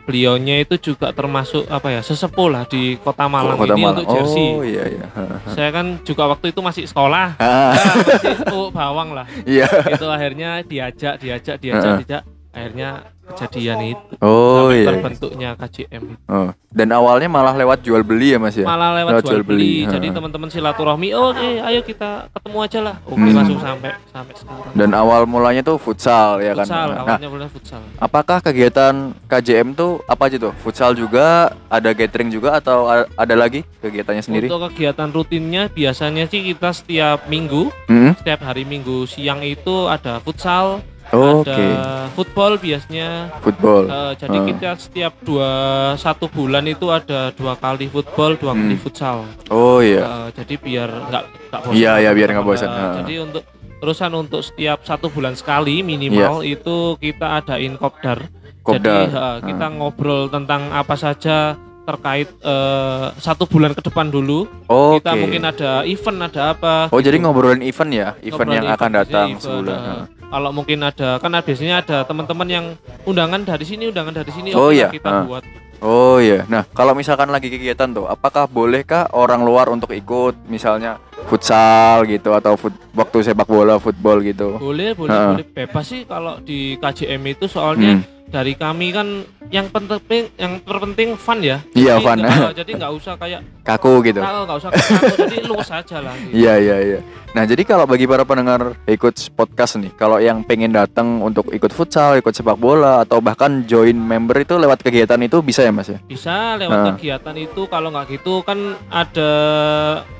beliaunya 0.05 0.61
itu 0.61 0.77
juga 0.79 1.09
termasuk 1.09 1.65
apa 1.65 1.89
ya 1.89 2.01
sesepuh 2.01 2.45
lah 2.47 2.63
di 2.63 2.93
Kota 2.95 3.25
Malang 3.25 3.57
Kota 3.57 3.73
ini 3.73 3.81
Malang. 3.81 3.97
untuk 3.97 4.05
jersey. 4.11 4.47
Oh 4.51 4.61
iya 4.61 4.83
iya. 4.85 5.05
Saya 5.49 5.69
kan 5.69 5.97
juga 6.01 6.29
waktu 6.29 6.49
itu 6.49 6.61
masih 6.61 6.85
sekolah. 6.85 7.37
Ah, 7.37 7.73
Nah, 7.73 7.93
masih 8.01 8.37
oh, 8.53 8.69
bawang 8.69 9.13
lah. 9.13 9.25
iya. 9.49 9.65
Itu 9.65 10.05
akhirnya 10.05 10.61
diajak, 10.61 11.17
diajak, 11.17 11.57
diajak, 11.57 11.91
diajak. 12.01 12.21
Akhirnya 12.53 12.89
kejadian 13.27 13.79
itu. 13.87 14.13
Oh 14.19 14.67
sampai 14.67 14.77
iya. 14.77 14.87
terbentuknya 14.87 15.49
KJM 15.55 16.03
itu. 16.07 16.21
Oh. 16.27 16.49
Dan 16.75 16.91
awalnya 16.91 17.31
malah 17.31 17.55
lewat 17.55 17.81
jual 17.81 18.03
beli 18.03 18.35
ya 18.35 18.37
Mas 18.37 18.51
ya? 18.53 18.67
Malah 18.67 18.99
lewat 18.99 19.11
Lewat 19.13 19.23
jual 19.23 19.31
jual 19.31 19.43
beli, 19.47 19.87
beli. 19.87 19.93
Jadi 19.95 20.07
teman-teman 20.11 20.49
silaturahmi, 20.49 21.15
oh 21.15 21.31
eh, 21.31 21.63
ayo 21.63 21.79
kita 21.81 22.27
ketemu 22.29 22.57
aja 22.59 22.79
lah. 22.83 22.95
Oke, 23.01 23.15
Hmm. 23.15 23.31
langsung 23.31 23.59
sampai 23.59 23.91
sampai 24.05 24.33
sekarang. 24.35 24.73
Dan 24.75 24.89
awal 24.91 25.23
mulanya 25.23 25.63
tuh 25.63 25.79
futsal 25.79 26.37
ya 26.37 26.51
kan? 26.53 26.67
futsal, 26.67 26.87
Nah, 26.89 26.99
awalnya 27.01 27.29
mulai 27.31 27.47
futsal. 27.47 27.79
apakah 27.95 28.37
kegiatan 28.41 28.93
KJM 29.25 29.71
tuh 29.71 30.03
apa 30.03 30.27
aja 30.27 30.37
tuh? 30.37 30.51
Futsal 30.59 30.91
juga, 30.93 31.25
ada 31.65 31.89
gathering 31.91 32.27
juga 32.27 32.59
atau 32.59 32.85
ada 32.91 33.35
lagi 33.35 33.63
kegiatannya 33.79 34.19
sendiri? 34.21 34.47
Untuk 34.47 34.67
kegiatan 34.69 35.07
rutinnya 35.07 35.71
biasanya 35.71 36.27
sih 36.27 36.43
kita 36.45 36.75
setiap 36.75 37.23
minggu, 37.25 37.71
Hmm? 37.87 38.11
setiap 38.15 38.43
hari 38.43 38.67
minggu 38.67 39.07
siang 39.07 39.39
itu 39.41 39.87
ada 39.87 40.19
futsal, 40.19 40.83
Oke. 41.11 41.51
ada 41.51 42.09
football 42.11 42.57
biasanya. 42.57 43.29
Football. 43.39 43.83
Eh, 43.85 44.13
jadi 44.17 44.37
Hmm. 44.37 44.47
kita 44.47 44.69
setiap 44.75 45.13
dua 45.21 45.49
satu 45.95 46.25
bulan 46.25 46.65
itu 46.65 46.89
ada 46.89 47.29
dua 47.31 47.53
kali 47.55 47.85
football, 47.85 48.33
dua 48.35 48.53
kali 48.53 48.73
Hmm. 48.73 48.81
futsal. 48.81 49.17
Oh 49.47 49.79
iya. 49.79 50.01
Eh, 50.01 50.27
jadi 50.35 50.53
biar 50.57 50.89
nggak 50.89 51.23
nggak 51.51 51.61
bosan. 51.61 51.75
Iya, 51.75 51.91
iya, 51.99 52.11
biar 52.11 52.29
teman-teman. 52.29 52.33
nggak 52.33 52.47
bosan, 52.47 52.69
ha. 52.69 52.87
jadi 52.99 53.13
untuk 53.21 53.43
terusan 53.75 54.11
untuk 54.15 54.41
setiap 54.41 54.79
satu 54.81 55.07
bulan 55.07 55.35
sekali 55.35 55.83
minimal 55.83 56.41
itu 56.41 56.97
kita 56.97 57.37
adain 57.37 57.75
kopdar. 57.75 58.25
Kopdar. 58.61 58.81
Jadi 58.81 59.13
eh, 59.13 59.37
kita 59.45 59.65
ngobrol 59.71 60.25
tentang 60.27 60.73
apa 60.73 60.95
saja 60.95 61.53
terkait 61.85 62.25
eh, 62.41 63.05
satu 63.15 63.45
bulan 63.45 63.77
ke 63.77 63.81
depan 63.83 64.09
dulu. 64.09 64.49
Oke. 64.65 64.99
Kita 64.99 65.11
mungkin 65.13 65.43
ada 65.45 65.85
event, 65.85 66.17
ada 66.25 66.41
apa. 66.51 66.89
Oh, 66.89 66.97
gitu. 66.97 67.13
jadi 67.13 67.17
ngobrolin 67.21 67.61
event 67.61 67.91
ya? 67.93 68.07
Event 68.19 68.33
Ngobrolin 68.41 68.57
yang 68.57 68.65
akan 68.67 68.89
event, 68.89 68.97
datang 68.97 69.27
event, 69.29 69.43
sebulan. 69.43 69.77
Heeh. 69.77 70.03
Kalau 70.35 70.51
mungkin 70.51 70.83
ada, 70.83 71.15
kan 71.23 71.31
biasanya 71.31 71.79
ada 71.79 71.97
teman-teman 72.03 72.43
yang 72.51 72.65
undangan 73.07 73.39
dari 73.47 73.63
sini, 73.63 73.87
undangan 73.87 74.19
dari 74.19 74.31
sini. 74.35 74.51
Oh, 74.51 74.67
iya, 74.67 74.91
kita 74.91 75.07
ah. 75.07 75.23
buat. 75.23 75.43
Oh 75.79 76.19
iya. 76.19 76.43
Nah, 76.51 76.67
kalau 76.75 76.91
misalkan 76.91 77.31
lagi 77.31 77.47
kegiatan 77.47 77.95
tuh, 77.95 78.03
apakah 78.03 78.43
bolehkah 78.43 79.07
orang 79.15 79.47
luar 79.47 79.71
untuk 79.71 79.95
ikut 79.95 80.35
misalnya 80.51 80.99
futsal 81.25 82.03
gitu 82.05 82.31
atau 82.31 82.53
fut- 82.53 82.75
waktu 82.91 83.17
sepak 83.23 83.45
bola, 83.45 83.77
football 83.77 84.19
gitu? 84.21 84.57
Boleh, 84.57 84.91
boleh, 84.91 85.09
Heeh. 85.09 85.29
boleh. 85.33 85.45
Bebas 85.47 85.85
sih 85.85 86.03
kalau 86.03 86.37
di 86.39 86.75
KJM 86.75 87.23
itu 87.25 87.45
soalnya 87.45 87.97
Hmm. 87.97 88.03
dari 88.25 88.53
kami 88.53 88.87
kan 88.89 89.07
yang 89.47 89.69
penting, 89.69 90.27
yang 90.35 90.59
terpenting 90.59 91.15
fun 91.15 91.39
ya. 91.39 91.61
Iya, 91.71 91.97
fun. 91.99 92.19
nggak- 92.19 92.55
jadi 92.59 92.71
nggak 92.75 92.93
usah 92.93 93.13
kayak 93.15 93.41
Kaku 93.61 94.03
gitu. 94.03 94.19
nggak 94.19 94.57
usah 94.59 94.69
kaku, 94.69 94.93
jadi 95.19 95.37
luas 95.43 95.69
aja 95.69 95.97
lah. 95.99 96.13
Gitu. 96.15 96.33
Iya 96.35 96.53
iya 96.55 96.77
iya. 96.79 96.99
Nah 97.31 97.43
jadi 97.43 97.63
kalau 97.63 97.83
bagi 97.83 98.05
para 98.05 98.23
pendengar 98.23 98.79
ikut 98.85 99.11
podcast 99.33 99.75
nih, 99.75 99.91
kalau 99.93 100.17
yang 100.17 100.39
pengen 100.41 100.71
datang 100.71 101.19
untuk 101.19 101.51
ikut 101.51 101.67
futsal, 101.69 102.15
ikut 102.15 102.31
sepak 102.31 102.55
bola, 102.55 103.01
atau 103.01 103.19
bahkan 103.19 103.65
join 103.65 103.91
member 103.93 104.39
itu 104.39 104.55
lewat 104.55 104.79
kegiatan 104.79 105.19
itu 105.19 105.41
bisa 105.41 105.59
ya 105.59 105.69
mas 105.69 105.89
ya? 105.89 105.99
Bisa 106.01 106.55
lewat 106.55 106.71
Heeh. 106.71 106.93
kegiatan 106.95 107.35
itu 107.35 107.61
kalau 107.65 107.89
nggak 107.89 108.07
gitu 108.13 108.39
kan 108.39 108.55
ada 108.87 109.31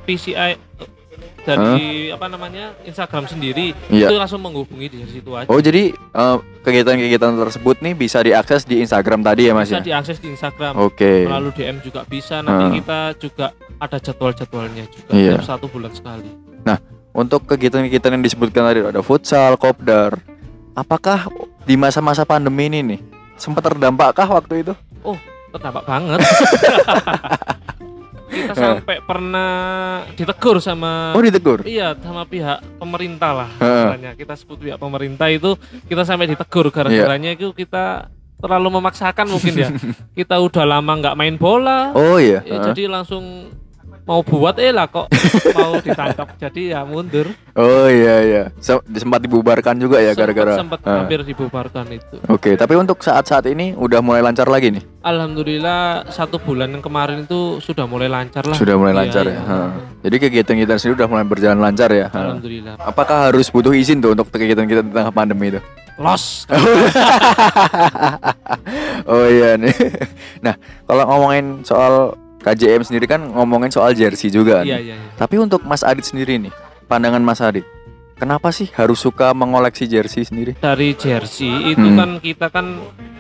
PCI 0.04 0.60
dari 1.46 2.10
apa 2.10 2.26
namanya 2.26 2.74
Instagram 2.84 3.30
sendiri 3.30 3.72
Iya. 3.88 4.10
itu 4.10 4.16
langsung 4.18 4.42
menghubungi 4.42 4.90
di 4.90 4.98
situ 5.06 5.32
aja. 5.38 5.48
Oh 5.48 5.62
jadi 5.62 5.94
eh, 5.94 6.38
kegiatan-kegiatan 6.66 7.38
tersebut 7.38 7.80
nih 7.86 7.94
bisa 7.94 8.20
diakses 8.20 8.66
di 8.66 8.82
Instagram 8.82 9.22
tadi 9.22 9.48
ya 9.48 9.54
mas 9.54 9.70
bisa 9.70 9.80
ya? 9.80 9.96
diakses 9.96 10.18
di 10.18 10.34
Instagram 10.34 10.74
Oke. 10.82 11.30
melalui 11.30 11.54
DM 11.54 11.80
juga 11.86 12.02
bisa 12.04 12.42
nanti 12.42 12.66
Heeh. 12.66 12.76
kita 12.82 13.00
juga 13.22 13.46
ada 13.78 13.98
jadwal-jadwalnya 14.02 14.84
juga 14.90 15.12
setiap 15.14 15.46
satu 15.46 15.66
bulan 15.70 15.94
sekali 15.94 16.46
untuk 17.16 17.48
kegiatan-kegiatan 17.48 18.12
yang 18.20 18.24
disebutkan 18.28 18.68
tadi 18.68 18.84
ada 18.84 19.00
futsal, 19.00 19.56
kopdar. 19.56 20.20
Apakah 20.76 21.32
di 21.64 21.80
masa-masa 21.80 22.28
pandemi 22.28 22.68
ini 22.68 22.80
nih 22.84 23.00
sempat 23.40 23.64
terdampakkah 23.64 24.28
waktu 24.28 24.68
itu? 24.68 24.74
Oh, 25.00 25.16
terdampak 25.56 25.88
banget. 25.88 26.20
kita 28.36 28.54
sampai 28.54 28.98
pernah 29.00 29.52
ditegur 30.14 30.60
sama 30.60 31.16
Oh 31.16 31.24
ditegur. 31.24 31.64
Iya, 31.64 31.96
sama 32.04 32.28
pihak 32.28 32.60
pemerintah 32.78 33.32
lah. 33.32 33.50
Heeh. 33.58 33.72
istilahnya. 33.72 34.12
Kita 34.20 34.34
sebut 34.36 34.58
pihak 34.60 34.78
pemerintah 34.78 35.28
itu 35.32 35.56
kita 35.88 36.04
sampai 36.04 36.28
ditegur 36.28 36.68
gara-garanya 36.70 37.32
itu 37.34 37.56
kita 37.56 38.12
terlalu 38.40 38.68
memaksakan 38.78 39.26
mungkin 39.32 39.54
ya. 39.56 39.70
kita 40.20 40.36
udah 40.38 40.66
lama 40.68 40.92
nggak 41.00 41.16
main 41.18 41.36
bola. 41.40 41.96
Oh 41.96 42.20
iya. 42.20 42.44
ya, 42.44 42.72
jadi 42.72 42.92
langsung 42.92 43.50
mau 44.06 44.22
buat 44.22 44.54
eh 44.58 44.70
lah 44.70 44.86
kok 44.86 45.10
mau 45.52 45.78
ditangkap. 45.78 46.34
Jadi 46.42 46.70
ya 46.70 46.86
mundur. 46.86 47.26
Oh 47.54 47.86
iya 47.86 48.22
iya. 48.22 48.42
Sem- 48.58 48.82
sempat 48.94 49.20
dibubarkan 49.20 49.76
juga 49.76 49.98
ya 49.98 50.14
gara-gara. 50.14 50.56
sempat 50.56 50.78
Heeh. 50.80 50.94
hampir 50.94 51.20
dibubarkan 51.24 51.86
itu. 51.90 52.16
Oke, 52.30 52.54
tapi 52.54 52.74
untuk 52.74 53.00
saat-saat 53.00 53.44
ini 53.46 53.74
udah 53.74 54.00
mulai 54.00 54.22
lancar 54.22 54.46
lagi 54.46 54.70
nih. 54.70 54.84
Alhamdulillah 55.02 56.06
satu 56.08 56.38
bulan 56.38 56.70
yang 56.70 56.80
kemarin 56.80 57.24
itu 57.24 57.58
sudah 57.60 57.84
mulai 57.86 58.06
lancar 58.06 58.46
lah. 58.46 58.54
Sudah 58.54 58.78
mulai 58.78 58.94
Iya, 58.94 59.00
lancar 59.02 59.24
iya. 59.26 59.32
ya. 59.32 59.40
Heeh. 59.42 59.70
Jadi 60.06 60.16
kegiatan-kegiatan 60.22 60.78
sendiri 60.78 60.96
udah 61.02 61.08
mulai 61.10 61.26
berjalan 61.26 61.58
lancar 61.58 61.90
ya. 61.90 62.06
Alhamdulillah. 62.14 62.74
Apakah 62.78 63.30
harus 63.30 63.50
butuh 63.50 63.74
izin 63.74 63.98
tuh 64.00 64.14
untuk 64.14 64.30
kegiatan 64.30 64.64
kita 64.64 64.82
tentang 64.86 65.10
pandemi 65.10 65.50
itu? 65.50 65.60
Los. 65.96 66.44
oh 69.10 69.26
iya 69.26 69.56
nih. 69.56 69.72
Nah, 70.46 70.54
kalau 70.86 71.04
ngomongin 71.10 71.66
soal 71.66 72.14
KJM 72.46 72.82
sendiri 72.84 73.06
kan 73.06 73.26
ngomongin 73.26 73.68
soal 73.68 73.92
jersey 73.92 74.30
juga. 74.30 74.62
Iya 74.62 74.78
nih. 74.78 74.86
iya. 74.86 74.96
iya. 74.96 75.10
Tapi 75.16 75.36
untuk 75.38 75.66
Mas 75.66 75.82
Adit 75.82 76.06
sendiri 76.06 76.38
nih, 76.38 76.54
pandangan 76.86 77.18
Mas 77.20 77.42
Adit, 77.42 77.66
kenapa 78.16 78.50
sih 78.50 78.70
harus 78.72 78.98
suka 78.98 79.34
mengoleksi 79.34 79.84
jersey 79.84 80.22
sendiri? 80.22 80.54
Dari 80.56 80.94
jersey 80.94 81.50
itu 81.68 81.82
Hmm. 81.84 81.98
kan 81.98 82.10
kita 82.20 82.48
kan 82.48 82.66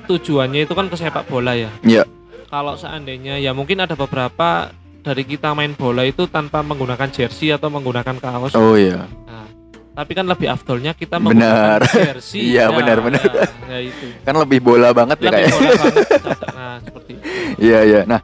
tujuannya 0.05 0.61
itu 0.61 0.71
kan 0.71 0.85
ke 0.85 0.95
sepak 0.95 1.25
bola 1.25 1.51
ya. 1.51 1.73
Iya. 1.81 2.05
Kalau 2.45 2.77
seandainya 2.77 3.35
ya 3.35 3.51
mungkin 3.51 3.81
ada 3.81 3.93
beberapa 3.93 4.69
dari 5.01 5.23
kita 5.23 5.51
main 5.51 5.73
bola 5.73 6.01
itu 6.01 6.25
tanpa 6.25 6.61
menggunakan 6.61 7.09
jersey 7.09 7.49
atau 7.49 7.67
menggunakan 7.67 8.15
kaos. 8.15 8.53
Oh 8.53 8.73
iya. 8.73 9.09
Nah, 9.25 9.49
tapi 9.95 10.13
kan 10.13 10.23
lebih 10.23 10.45
afdolnya 10.47 10.93
kita 10.93 11.17
Benar. 11.17 11.81
menggunakan 11.81 12.13
jersey. 12.13 12.53
Iya, 12.53 12.69
Ya, 12.69 12.71
benar, 12.71 12.97
benar. 13.01 13.25
Ya, 13.25 13.49
ya 13.67 13.79
itu. 13.81 14.05
Kan 14.21 14.37
lebih 14.37 14.61
bola 14.61 14.93
banget 14.93 15.17
ya 15.19 15.25
Lebih 15.25 15.41
kayak. 15.41 15.49
bola 15.51 15.71
banget. 15.75 16.05
Nah, 16.51 16.75
seperti 16.79 17.11
itu. 17.11 17.25
Iya 17.57 17.79
iya. 17.81 18.01
Nah, 18.05 18.19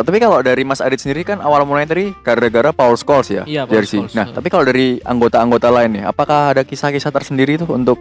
tapi 0.00 0.16
kalau 0.16 0.40
dari 0.40 0.62
Mas 0.62 0.80
Adit 0.80 1.02
sendiri 1.02 1.20
kan 1.22 1.42
awal 1.42 1.68
mulanya 1.68 1.92
tadi 1.92 2.14
gara-gara 2.24 2.72
Paul 2.72 2.96
Scholes 2.96 3.28
ya, 3.28 3.42
Iya, 3.44 3.68
Paul 3.68 3.74
jersey. 3.76 3.98
Scholes. 4.00 4.14
Nah, 4.16 4.26
tapi 4.32 4.48
kalau 4.48 4.64
dari 4.64 4.96
anggota-anggota 4.98 5.68
lain 5.68 6.00
nih, 6.00 6.04
apakah 6.08 6.56
ada 6.56 6.62
kisah-kisah 6.64 7.12
tersendiri 7.12 7.60
tuh 7.60 7.68
untuk 7.68 8.00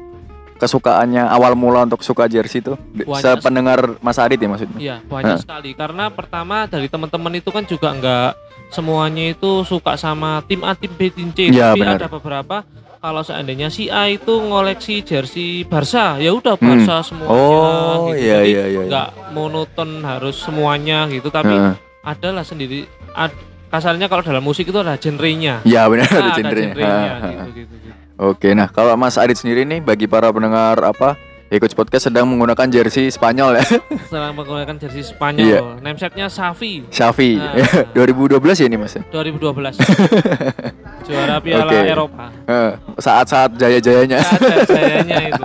kesukaannya 0.55 1.25
awal 1.25 1.57
mula 1.57 1.89
untuk 1.89 2.05
suka 2.05 2.29
jersey 2.29 2.61
Banyak 2.61 3.17
Sependengar 3.17 3.97
Mas 3.97 4.21
Adit 4.21 4.37
ya 4.37 4.45
maksudnya? 4.45 4.77
Iya, 4.77 4.95
banyak 5.01 5.35
Hah. 5.35 5.41
sekali. 5.41 5.73
Karena 5.73 6.13
pertama 6.13 6.69
dari 6.69 6.85
teman-teman 6.85 7.33
itu 7.33 7.49
kan 7.49 7.65
juga 7.65 7.89
enggak 7.89 8.37
semuanya 8.69 9.33
itu 9.33 9.65
suka 9.65 9.97
sama 9.97 10.45
tim 10.45 10.61
A, 10.61 10.77
tim 10.77 10.93
B, 10.93 11.09
tim 11.09 11.33
C. 11.33 11.49
Iya, 11.49 11.73
Tapi 11.73 11.81
benar. 11.81 11.97
ada 11.97 12.07
beberapa 12.07 12.57
kalau 13.01 13.21
seandainya 13.21 13.67
si 13.67 13.89
A 13.89 14.05
itu 14.07 14.29
ngoleksi 14.29 15.01
jersey 15.01 15.65
Barca, 15.65 16.15
ya 16.15 16.29
udah 16.31 16.53
Hmm. 16.53 16.77
Barca 16.77 17.01
semuanya 17.01 17.33
Oh, 17.33 18.07
gitu. 18.07 18.21
iya, 18.21 18.39
iya, 18.39 18.63
iya, 18.63 18.77
iya. 18.77 18.81
nggak 18.85 19.07
monoton 19.31 19.89
harus 20.01 20.37
semuanya 20.37 21.09
gitu, 21.09 21.27
tapi 21.27 21.49
Heeh. 21.49 21.73
adalah 22.03 22.41
sendiri 22.41 22.85
ad- 23.11 23.33
kasarnya 23.67 24.05
kalau 24.05 24.21
dalam 24.21 24.41
musik 24.41 24.67
itu 24.67 24.77
ada 24.77 24.93
genre-nya. 24.95 25.63
Iya 25.63 25.87
benar 25.87 26.07
Nah, 26.07 26.19
ada 26.19 26.31
genrenya. 26.35 26.73
genre-nya 26.75 26.91
Ha, 26.91 27.17
ha. 27.17 27.25
gitu, 27.25 27.49
gitu, 27.57 27.73
gitu. 27.81 27.95
Oke, 28.21 28.53
nah 28.53 28.67
kalau 28.67 28.93
Mas 28.93 29.17
Adit 29.17 29.33
sendiri 29.35 29.65
nih 29.65 29.81
bagi 29.81 30.05
para 30.05 30.29
pendengar 30.29 30.77
apa 30.79 31.17
ikut 31.49 31.73
podcast 31.73 32.05
sedang 32.05 32.29
menggunakan 32.29 32.69
jersey 32.69 33.09
Spanyol 33.09 33.57
ya, 33.57 33.65
Setelah 34.05 34.29
menggunakan 34.29 34.77
jersey 34.77 35.01
Iya. 35.01 35.09
Spanyol, 35.09 35.65
namesetnya 35.81 36.29
Xavi 36.29 36.85
Xavi. 36.87 37.31
Nah. 37.33 37.53
2012 37.97 38.61
ya 38.61 38.65
ini 38.69 38.77
Mas. 38.77 38.93
ya? 38.93 39.01
2012. 39.09 39.73
Juara 41.05 41.37
Piala 41.41 41.71
Oke. 41.71 41.79
Eropa. 41.87 42.25
Eh, 42.45 42.71
Saat-saat 42.97 43.57
jaya-jayanya. 43.57 44.21
Ada 44.21 44.55
sayanya 44.69 45.17
itu. 45.33 45.43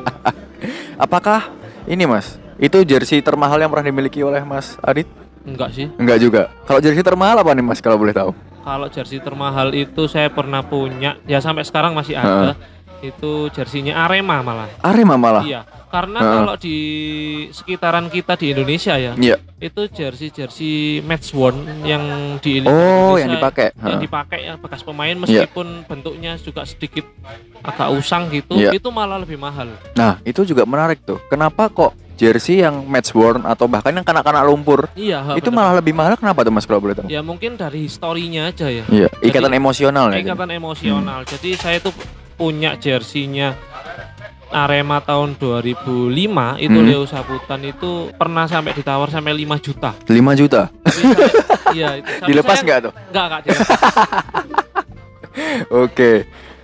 Apakah 1.05 1.53
ini 1.85 2.05
Mas? 2.09 2.37
Itu 2.57 2.81
jersey 2.83 3.21
termahal 3.21 3.61
yang 3.61 3.69
pernah 3.69 3.93
dimiliki 3.93 4.25
oleh 4.25 4.41
Mas 4.43 4.81
Adit? 4.81 5.09
Enggak 5.45 5.71
sih. 5.77 5.87
Enggak 6.01 6.19
juga. 6.19 6.43
Kalau 6.65 6.81
jersey 6.81 7.05
termahal 7.05 7.37
apa 7.39 7.51
nih 7.53 7.65
Mas 7.65 7.81
kalau 7.85 8.01
boleh 8.01 8.17
tahu? 8.17 8.33
Kalau 8.67 8.89
jersey 8.91 9.23
termahal 9.23 9.71
itu 9.77 10.11
saya 10.11 10.27
pernah 10.27 10.59
punya, 10.65 11.15
ya 11.29 11.39
sampai 11.39 11.63
sekarang 11.63 11.95
masih 11.95 12.19
ada. 12.19 12.59
Itu 12.99 13.53
jersinya 13.55 14.09
Arema 14.09 14.43
malah. 14.43 14.67
Arema 14.83 15.15
malah. 15.15 15.45
Iya. 15.47 15.63
Karena 15.87 16.19
Heeh. 16.19 16.35
kalau 16.37 16.55
di 16.57 16.77
sekitaran 17.49 18.07
kita 18.07 18.35
di 18.35 18.51
Indonesia 18.51 18.95
ya, 18.95 19.15
Iya. 19.15 19.39
itu 19.57 19.87
jersey-jersey 19.87 20.75
match 21.01 21.31
worn 21.31 21.55
yang 21.83 22.03
di 22.39 22.59
Oh, 22.59 23.15
Indonesia 23.15 23.19
yang 23.19 23.31
dipakai. 23.33 23.67
yang 23.79 24.01
dipakai 24.01 24.39
ya 24.43 24.55
bekas 24.57 24.83
pemain 24.83 25.15
Iya. 25.15 25.47
meskipun 25.47 25.87
bentuknya 25.87 26.35
juga 26.37 26.63
sedikit 26.63 27.07
agak 27.61 27.89
usang 27.93 28.27
gitu, 28.29 28.57
Iya. 28.57 28.75
itu 28.75 28.89
malah 28.89 29.17
lebih 29.17 29.37
mahal. 29.37 29.71
Nah, 29.95 30.19
itu 30.23 30.43
juga 30.43 30.63
menarik 30.63 31.01
tuh. 31.01 31.23
Kenapa 31.27 31.69
kok 31.69 31.95
jersey 32.15 32.61
yang 32.61 32.83
match 32.83 33.13
worn 33.13 33.45
atau 33.45 33.65
bahkan 33.67 33.93
yang 33.93 34.03
kena-kena 34.03 34.41
lumpur 34.41 34.89
Iya, 34.93 35.21
ha, 35.21 35.31
itu 35.35 35.49
bener. 35.49 35.59
malah 35.61 35.75
lebih 35.77 35.93
mahal 35.93 36.17
kenapa 36.17 36.43
tuh 36.43 36.51
Mas 36.51 36.65
kalau 36.65 36.81
boleh 36.81 36.97
tahu? 36.97 37.07
ya 37.07 37.21
mungkin 37.21 37.55
dari 37.55 37.85
historinya 37.85 38.49
aja 38.49 38.67
ya. 38.67 38.85
Iya, 38.89 39.09
ikatan 39.23 39.53
emosional 39.53 40.11
ya. 40.11 40.25
ikatan 40.25 40.51
emosional. 40.51 41.23
Jadi 41.23 41.55
saya 41.55 41.79
tuh 41.79 41.93
punya 42.37 42.77
jersinya 42.77 43.57
Arema 44.57 44.99
tahun 44.99 45.37
2005 45.37 46.09
itu 46.57 46.73
Hmm. 46.73 46.87
Leo 46.87 47.05
Saputan 47.05 47.61
itu 47.63 48.09
pernah 48.11 48.45
sampai 48.45 48.73
ditawar 48.73 49.07
sampai 49.07 49.37
5 49.37 49.61
juta. 49.61 49.93
5 50.03 50.33
juta. 50.33 50.73
Iya 51.71 52.01
Dilepas 52.25 52.59
nggak 52.59 52.79
tuh? 52.81 52.93
Enggak, 53.07 53.25
enggak 53.27 53.41
dilepas. 53.45 53.69
Oke. 55.85 56.13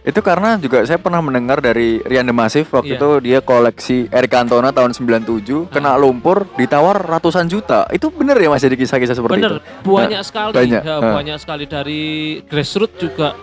Itu 0.03 0.19
karena 0.19 0.59
juga 0.59 0.83
saya 0.83 0.99
pernah 0.99 1.21
mendengar 1.21 1.61
dari 1.61 2.03
Rian 2.03 2.25
The 2.25 2.35
Massive 2.35 2.67
waktu 2.67 2.89
Iya. 2.89 2.99
itu 2.99 3.11
dia 3.23 3.39
koleksi 3.41 4.11
Eric 4.11 4.33
Cantona 4.33 4.73
tahun 4.73 4.91
97 4.91 5.71
kena 5.71 5.95
lumpur 5.95 6.51
ditawar 6.57 6.99
ratusan 6.99 7.47
juta. 7.47 7.87
Itu 7.89 8.11
bener 8.11 8.35
ya 8.35 8.51
Mas 8.51 8.59
jadi 8.59 8.75
kisah-kisah 8.75 9.15
seperti 9.15 9.39
Bener, 9.39 9.61
itu? 9.61 9.87
banyak 9.87 10.19
Nah, 10.19 10.27
sekali. 10.27 10.53
banyak. 10.57 10.83
Ya, 10.83 10.97
Nah. 10.99 11.15
banyak 11.15 11.37
sekali 11.39 11.65
dari 11.67 12.03
grassroots 12.43 12.99
juga 12.99 13.39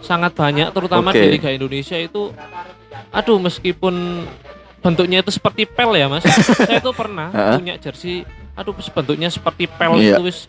sangat 0.00 0.34
banyak 0.34 0.72
terutama 0.72 1.14
Oke. 1.14 1.20
di 1.20 1.26
Liga 1.30 1.50
Indonesia 1.52 1.94
itu 1.94 2.34
aduh 3.10 3.38
meskipun 3.42 4.24
bentuknya 4.80 5.20
itu 5.20 5.30
seperti 5.34 5.68
pel 5.68 5.92
ya 5.94 6.06
Mas. 6.08 6.24
saya 6.68 6.80
tuh 6.80 6.94
pernah 6.96 7.28
punya 7.58 7.76
jersey 7.76 8.24
aduh 8.56 8.72
bentuknya 8.72 9.28
seperti 9.28 9.66
pel 9.68 9.98
Iya. 9.98 10.16
itu 10.18 10.22
wis 10.26 10.48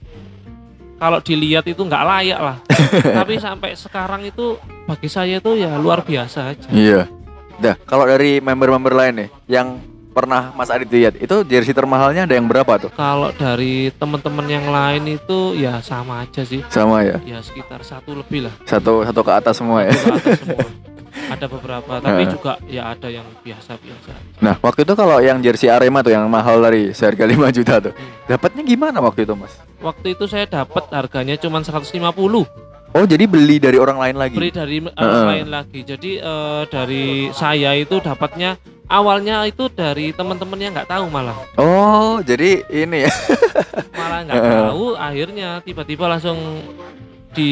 kalau 1.02 1.18
dilihat 1.18 1.66
itu 1.66 1.82
nggak 1.82 2.04
layak 2.06 2.38
lah. 2.40 2.58
Tapi 3.26 3.42
sampai 3.42 3.74
sekarang 3.74 4.22
itu 4.22 4.62
bagi 4.86 5.10
saya 5.10 5.42
itu 5.42 5.58
ya 5.58 5.74
luar 5.82 6.06
biasa 6.06 6.54
aja. 6.54 6.70
Iya. 6.70 7.10
Dah, 7.58 7.74
kalau 7.90 8.06
dari 8.06 8.38
member-member 8.38 8.94
lain 8.94 9.14
nih 9.26 9.30
yang 9.50 9.82
pernah 10.14 10.54
Mas 10.54 10.70
Adit 10.70 10.94
lihat, 10.94 11.18
itu 11.18 11.42
jersey 11.50 11.74
termahalnya 11.74 12.30
ada 12.30 12.38
yang 12.38 12.46
berapa 12.46 12.78
tuh? 12.78 12.94
Kalau 12.94 13.34
dari 13.34 13.90
teman-teman 13.98 14.46
yang 14.46 14.70
lain 14.70 15.18
itu 15.18 15.58
ya 15.58 15.82
sama 15.82 16.22
aja 16.22 16.46
sih. 16.46 16.62
Sama 16.70 17.02
ya. 17.02 17.18
Ya 17.26 17.42
sekitar 17.42 17.82
satu 17.82 18.14
lebih 18.14 18.46
lah. 18.46 18.54
Satu 18.70 19.02
satu 19.02 19.22
ke 19.26 19.32
atas 19.34 19.58
semua 19.58 19.90
ya. 19.90 19.90
Itu 19.90 20.06
ke 20.06 20.14
atas 20.22 20.38
semua. 20.38 20.62
Ada 21.12 21.46
beberapa, 21.46 22.00
tapi 22.00 22.24
Heeh. 22.24 22.32
juga 22.32 22.52
ya 22.66 22.92
ada 22.92 23.08
yang 23.08 23.28
biasa-biasa. 23.40 24.12
Nah, 24.40 24.56
waktu 24.58 24.84
itu 24.84 24.94
kalau 24.96 25.20
yang 25.20 25.40
jersey 25.40 25.68
Arema 25.68 26.00
tuh 26.00 26.12
yang 26.12 26.24
mahal 26.26 26.60
dari 26.60 26.96
seharga 26.96 27.24
5 27.24 27.52
juta 27.52 27.80
tuh. 27.80 27.94
Dapatnya 28.26 28.64
gimana 28.64 28.98
waktu 29.00 29.24
itu, 29.24 29.36
Mas? 29.36 29.52
Waktu 29.78 30.16
itu 30.16 30.26
saya 30.26 30.48
dapat 30.48 30.88
harganya 30.90 31.36
cuma 31.36 31.60
150 31.60 32.48
Oh, 32.92 33.08
jadi 33.08 33.24
beli 33.24 33.56
dari 33.56 33.80
orang 33.80 33.96
lain 33.96 34.16
lagi. 34.20 34.36
beli 34.36 34.52
dari 34.52 34.84
uh, 34.84 34.92
Heeh. 34.92 35.24
lain 35.24 35.48
lagi. 35.48 35.80
Jadi 35.80 36.20
eh, 36.20 36.64
dari 36.68 37.32
saya 37.32 37.72
itu 37.72 38.04
dapatnya 38.04 38.60
awalnya 38.92 39.48
itu 39.48 39.72
dari 39.72 40.12
teman-teman 40.12 40.60
yang 40.60 40.76
nggak 40.76 40.92
tahu 40.92 41.08
malah 41.08 41.40
Oh, 41.56 42.20
jadi 42.20 42.68
ini 42.68 43.08
ya. 43.08 43.12
malah 43.96 44.20
nggak 44.28 44.36
Heeh. 44.36 44.60
tahu 44.68 44.86
akhirnya 45.00 45.50
tiba-tiba 45.64 46.12
langsung 46.12 46.36
di 47.32 47.52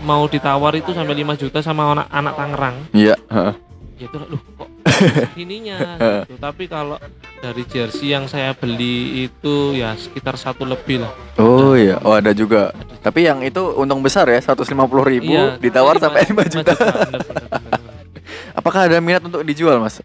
mau 0.00 0.24
ditawar 0.24 0.72
itu 0.74 0.90
sampai 0.90 1.16
5 1.16 1.34
juta 1.38 1.58
sama 1.60 1.88
anak 1.90 2.06
anak 2.08 2.34
Tangerang 2.34 2.76
Iya, 2.90 3.16
ya 3.26 3.52
itu 3.98 4.16
loh 4.18 4.40
kok 4.54 4.68
ininya 5.38 5.96
gitu. 6.22 6.36
tapi 6.36 6.64
kalau 6.64 6.96
dari 7.36 7.64
jersey 7.64 8.10
yang 8.10 8.24
saya 8.24 8.52
beli 8.52 9.24
itu 9.24 9.72
ya 9.72 9.92
sekitar 9.94 10.36
satu 10.36 10.64
lebih 10.64 11.00
lah 11.00 11.12
Oh 11.36 11.72
iya, 11.72 11.96
oh 11.98 12.12
ada 12.12 12.30
juga. 12.30 12.68
Tapi 13.00 13.24
yang 13.24 13.40
itu 13.40 13.60
untung 13.74 14.00
besar 14.00 14.28
ya, 14.28 14.36
150 14.36 14.68
ribu 15.02 15.32
Iya, 15.32 15.56
ditawar 15.56 15.96
lima- 15.96 16.04
sampai 16.04 16.20
5 16.22 16.28
lima 16.28 16.42
juta. 16.46 16.72
bener, 16.74 16.92
bener, 16.92 17.20
bener, 17.22 17.40
bener. 17.40 17.80
Apakah 18.58 18.80
ada 18.84 19.00
minat 19.00 19.24
untuk 19.24 19.40
dijual, 19.40 19.80
Mas? 19.80 20.04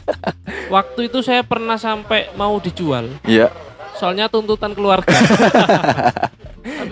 waktu 0.74 1.12
itu 1.12 1.20
saya 1.20 1.40
pernah 1.42 1.76
sampai 1.76 2.32
mau 2.32 2.56
dijual 2.56 3.12
Iya. 3.22 3.52
soalnya 3.92 4.24
tuntutan 4.26 4.72
keluarga 4.72 5.12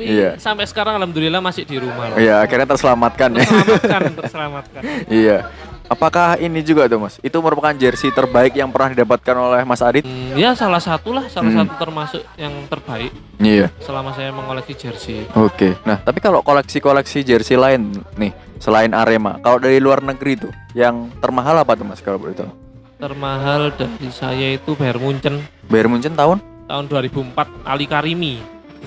tapi 0.00 0.08
Iya. 0.08 0.30
sampai 0.40 0.64
sekarang 0.64 0.96
alhamdulillah 0.96 1.44
masih 1.44 1.68
di 1.68 1.76
rumah. 1.76 2.08
loh. 2.08 2.16
Iya, 2.16 2.40
akhirnya 2.40 2.64
terselamatkan 2.66 3.28
ya. 3.30 3.44
Terselamatkan, 3.44 4.02
terselamatkan. 4.24 4.82
iya. 5.12 5.38
Apakah 5.84 6.38
ini 6.38 6.62
juga 6.62 6.86
tuh 6.86 7.02
Mas? 7.02 7.18
Itu 7.18 7.42
merupakan 7.42 7.74
jersey 7.74 8.08
terbaik 8.08 8.54
yang 8.54 8.70
pernah 8.70 8.94
didapatkan 8.94 9.34
oleh 9.34 9.66
Mas 9.66 9.82
Adit? 9.82 10.06
Hmm, 10.06 10.38
ya 10.38 10.54
salah 10.54 10.78
satu 10.78 11.10
lah, 11.10 11.26
salah 11.26 11.50
Hmm. 11.50 11.66
satu 11.66 11.74
termasuk 11.76 12.22
yang 12.38 12.54
terbaik 12.64 13.10
Iya. 13.36 13.68
selama 13.76 14.14
saya 14.14 14.30
mengoleksi 14.30 14.72
jersey. 14.72 15.26
Oke. 15.34 15.74
Nah, 15.82 15.98
tapi 15.98 16.22
kalau 16.22 16.40
koleksi-koleksi 16.40 17.20
jersey 17.20 17.58
lain 17.58 17.90
nih 18.14 18.30
selain 18.56 18.94
Arema, 18.94 19.42
kalau 19.42 19.58
dari 19.58 19.76
luar 19.76 20.00
negeri 20.00 20.38
tuh 20.38 20.52
yang 20.72 21.10
termahal 21.18 21.58
apa 21.58 21.74
tuh 21.74 21.84
Mas 21.84 21.98
kalau 21.98 22.16
boleh 22.16 22.38
tahu? 22.38 22.48
Termahal 22.96 23.74
dari 23.74 24.08
saya 24.08 24.54
itu 24.54 24.72
Bayern 24.72 25.02
Munchen 25.02 25.42
Bayern 25.66 25.90
Munchen 25.90 26.14
tahun? 26.14 26.38
tahun 26.64 26.86
2004 26.86 27.34
Ali 27.66 27.84
Karimi. 27.84 28.38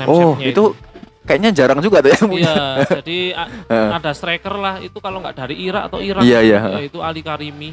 Oh, 0.07 0.39
itu 0.39 0.71
kayaknya 1.23 1.51
jarang 1.51 1.79
juga 1.79 1.99
tuh 1.99 2.11
yang 2.11 2.27
punya. 2.27 2.45
Iya, 2.45 2.65
jadi 2.99 3.19
ada 3.67 4.11
striker 4.11 4.53
lah 4.53 4.75
itu 4.79 4.97
kalau 4.97 5.19
nggak 5.19 5.35
dari 5.37 5.55
Irak 5.57 5.87
atau 5.87 5.99
Irak. 5.99 6.21
Iya, 6.21 6.39
iya. 6.41 6.59
ya 6.69 6.81
itu 6.83 6.99
Ali 6.99 7.21
Karimi. 7.21 7.71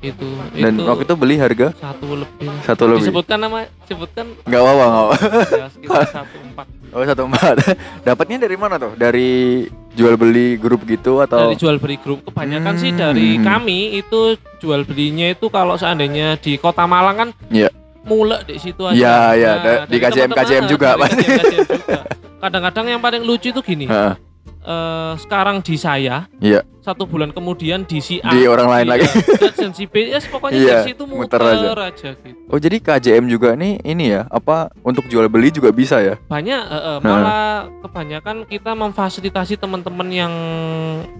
Itu 0.00 0.24
Dan 0.56 0.80
itu 0.80 0.88
waktu 0.88 1.04
itu 1.04 1.12
beli 1.12 1.36
harga 1.36 1.76
satu 1.76 2.16
lebih. 2.16 2.48
satu 2.64 2.82
lebih. 2.88 3.04
Disebutkan 3.04 3.36
nama, 3.36 3.68
sebutkan 3.84 4.32
Nggak 4.42 4.60
apa-apa, 4.64 4.84
nggak 4.86 5.02
apa. 5.02 5.14
ya 5.52 5.66
sekitar 5.68 6.02
satu 6.16 6.36
empat. 6.40 6.66
Oh 6.90 7.04
satu 7.04 7.22
empat. 7.28 7.54
Dapatnya 8.08 8.36
dari 8.40 8.56
mana 8.56 8.80
tuh? 8.80 8.96
Dari 8.96 9.68
jual 9.92 10.16
beli 10.16 10.56
grup 10.56 10.88
gitu 10.88 11.20
atau? 11.20 11.52
Dari 11.52 11.60
jual 11.60 11.76
beli 11.76 12.00
grup 12.00 12.24
kebanyakan 12.24 12.74
sih 12.76 12.90
Hmm. 12.90 13.00
dari 13.02 13.28
kami 13.38 14.00
itu 14.00 14.20
jual 14.56 14.88
belinya 14.88 15.28
itu 15.28 15.52
kalau 15.52 15.76
seandainya 15.76 16.40
di 16.40 16.56
Kota 16.56 16.88
Malang 16.88 17.16
kan 17.18 17.28
Iya. 17.52 17.68
mulek 18.00 18.48
di 18.48 18.56
situ 18.56 18.80
aja. 18.82 18.96
Iya, 18.96 19.18
iya, 19.36 19.52
da- 19.54 19.80
di 19.84 20.00
dari 20.00 20.00
KJM 20.00 20.30
KJM 20.32 20.64
juga, 20.64 20.96
dari 20.96 22.19
Kadang-kadang 22.40 22.86
yang 22.88 23.00
paling 23.00 23.22
lucu 23.22 23.52
itu 23.52 23.60
gini. 23.60 23.86
Heeh. 23.86 24.16
eh, 24.60 25.12
sekarang 25.16 25.60
di 25.60 25.72
saya, 25.74 26.28
Iya. 26.36 26.60
satu 26.80 27.04
bulan 27.04 27.32
kemudian 27.32 27.80
di 27.82 27.96
si 27.98 28.20
A, 28.20 28.28
Di 28.30 28.44
orang 28.44 28.68
lain 28.68 28.86
lagi. 28.88 29.08
dan 29.56 29.72
si 29.72 29.84
B, 29.84 30.04
yes, 30.06 30.28
pokoknya 30.28 30.52
Iya, 30.54 30.68
jersey 30.80 30.92
itu 30.92 31.04
muter 31.04 31.40
muter, 31.40 31.40
aja. 31.40 31.88
aja. 31.88 32.10
gitu. 32.14 32.36
Oh 32.44 32.56
jadi 32.56 32.76
KJM 32.76 33.24
juga 33.26 33.52
nih 33.52 33.80
ini 33.80 34.12
ya 34.12 34.28
apa 34.28 34.68
untuk 34.80 35.08
jual 35.08 35.28
beli 35.28 35.48
juga 35.48 35.72
bisa 35.72 36.00
ya? 36.00 36.20
Banyak, 36.22 36.62
eh, 36.62 36.80
Nah. 36.82 36.98
malah 37.00 37.48
kebanyakan 37.80 38.36
kita 38.44 38.72
memfasilitasi 38.74 39.56
teman-teman 39.56 40.08
yang 40.10 40.32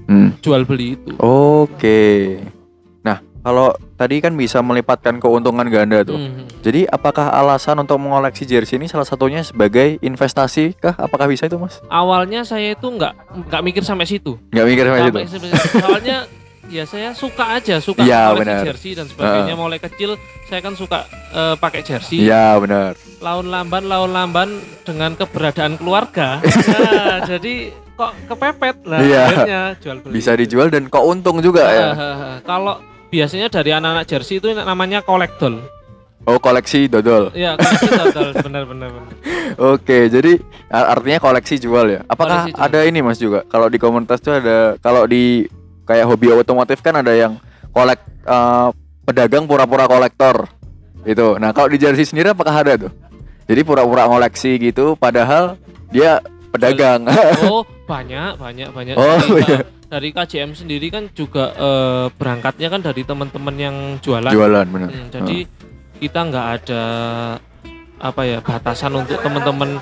Hmm. 0.05 0.37
jual 0.39 0.61
beli 0.63 0.97
itu. 0.97 1.17
Oke. 1.17 2.41
Nah 2.45 2.60
kalau 3.41 3.69
tadi 3.95 4.19
kan 4.19 4.33
bisa 4.33 4.61
melipatkan 4.61 5.17
keuntungan 5.17 5.65
ganda 5.65 6.03
tuh. 6.03 6.17
Mhm. 6.17 6.61
Jadi 6.61 6.85
apakah 6.87 7.29
alasan 7.31 7.79
untuk 7.79 7.97
mengoleksi 7.97 8.45
jersey 8.45 8.77
ini 8.77 8.85
salah 8.85 9.05
satunya 9.05 9.41
sebagai 9.41 9.97
investasi 10.01 10.77
kah? 10.77 10.93
Apakah 10.95 11.25
bisa 11.25 11.45
itu 11.45 11.57
mas? 11.57 11.81
Awalnya 11.87 12.43
saya 12.43 12.73
itu 12.73 12.85
nggak 12.85 13.13
nggak 13.49 13.63
mikir 13.63 13.81
sampai 13.81 14.05
situ. 14.05 14.37
Nggak 14.51 14.67
mikir 14.67 14.85
sampai 14.85 15.01
Sampai 15.01 15.25
situ. 15.27 15.47
Soalnya 15.75 16.19
ya 16.71 16.85
saya 16.85 17.11
suka 17.13 17.45
aja, 17.51 17.81
suka 17.81 18.01
Iya, 18.01 18.31
koleksi 18.31 18.63
jersey 18.65 18.93
dan 18.93 19.07
sebagainya. 19.07 19.55
Mulai 19.55 19.81
kecil 19.81 20.15
saya 20.47 20.61
kan 20.61 20.77
suka 20.77 21.03
eh, 21.31 21.55
pakai 21.57 21.81
jersey. 21.81 22.23
Iya 22.23 22.55
benar. 22.57 22.95
laun 23.21 23.49
lamban 23.49 23.85
laun 23.85 24.11
lamban 24.11 24.49
dengan 24.81 25.13
keberadaan 25.13 25.77
keluarga 25.77 26.41
nah, 26.73 27.21
jadi 27.21 27.69
kok 27.93 28.17
kepepet 28.27 28.81
lah 28.89 28.97
Iya. 28.99 29.23
akhirnya 29.23 29.61
jual 29.77 29.97
beli 30.01 30.13
Bisa 30.15 30.33
dijual 30.33 30.69
dan 30.69 30.89
kok 30.89 31.05
untung 31.05 31.37
juga 31.41 31.69
ya. 31.69 31.89
Hahaha. 31.93 32.31
kalau 32.41 32.81
biasanya 33.11 33.51
dari 33.51 33.75
anak-anak 33.75 34.07
jersey 34.07 34.39
itu 34.39 34.55
namanya 34.55 35.03
kolektol 35.03 35.59
Oh 36.29 36.37
koleksi 36.37 36.85
dodol. 36.85 37.33
ya 37.33 37.57
koleksi 37.57 37.89
total 37.91 38.29
benar-benar 38.45 38.93
benar. 38.93 39.13
Oke, 39.57 40.05
jadi 40.13 40.37
artinya 40.69 41.17
koleksi 41.17 41.57
jual 41.57 41.89
ya. 41.89 42.01
Apakah 42.05 42.45
Koleksi 42.45 42.53
jual. 42.53 42.67
ada 42.69 42.79
ini 42.85 43.01
Mas 43.01 43.17
juga? 43.17 43.41
Kalau 43.49 43.73
di 43.73 43.81
komunitas 43.81 44.21
tuh 44.21 44.37
ada 44.37 44.77
kalau 44.85 45.09
di 45.09 45.49
kayak 45.89 46.05
hobi 46.05 46.29
otomotif 46.29 46.85
kan 46.85 47.01
ada 47.01 47.17
yang 47.17 47.41
kolek 47.73 48.05
eh, 48.21 48.69
pedagang 49.03 49.49
pura-pura 49.49 49.89
kolektor. 49.89 50.45
Itu. 51.09 51.41
Nah, 51.41 51.57
kalau 51.57 51.73
di 51.73 51.81
jersey 51.81 52.05
sendiri 52.05 52.37
apakah 52.37 52.53
ada 52.53 52.77
tuh? 52.77 52.93
Jadi 53.49 53.65
pura-pura 53.65 54.05
koleksi 54.05 54.61
gitu 54.61 55.01
padahal 55.01 55.57
dia 55.89 56.21
pedagang. 56.51 57.07
oh 57.45 57.63
banyak 57.91 58.37
banyak 58.37 58.69
banyak 58.71 58.95
Oh, 58.95 59.19
dari, 59.19 59.43
iya. 59.43 59.59
dari 59.87 60.09
KJM 60.11 60.53
sendiri 60.53 60.87
kan 60.89 61.09
juga 61.11 61.51
eh, 61.51 62.07
berangkatnya 62.13 62.69
kan 62.69 62.81
dari 62.81 63.03
teman-teman 63.03 63.57
yang 63.57 63.77
jualan 63.99 64.31
Jualan 64.31 64.67
benar. 64.67 64.89
Hmm, 64.89 65.09
jadi 65.11 65.37
kita 65.99 66.21
nggak 66.25 66.47
ada 66.57 66.83
apa 68.01 68.23
ya 68.23 68.39
batasan 68.41 68.97
untuk 68.97 69.21
teman-teman 69.21 69.77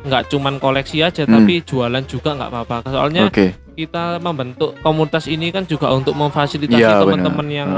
nggak 0.00 0.30
cuman 0.30 0.54
koleksi 0.56 1.02
aja 1.02 1.22
Hmm. 1.22 1.34
tapi 1.34 1.58
jualan 1.60 2.04
juga 2.04 2.30
nggak 2.32 2.50
apa-apa 2.50 2.76
soalnya 2.86 3.26
Oke. 3.26 3.50
kita 3.74 4.16
membentuk 4.18 4.78
komunitas 4.78 5.26
ini 5.26 5.50
kan 5.50 5.66
juga 5.66 5.90
untuk 5.90 6.14
memfasilitasi 6.14 6.78
Iya, 6.78 7.02
teman-teman 7.02 7.42
benar. 7.42 7.58
yang 7.58 7.70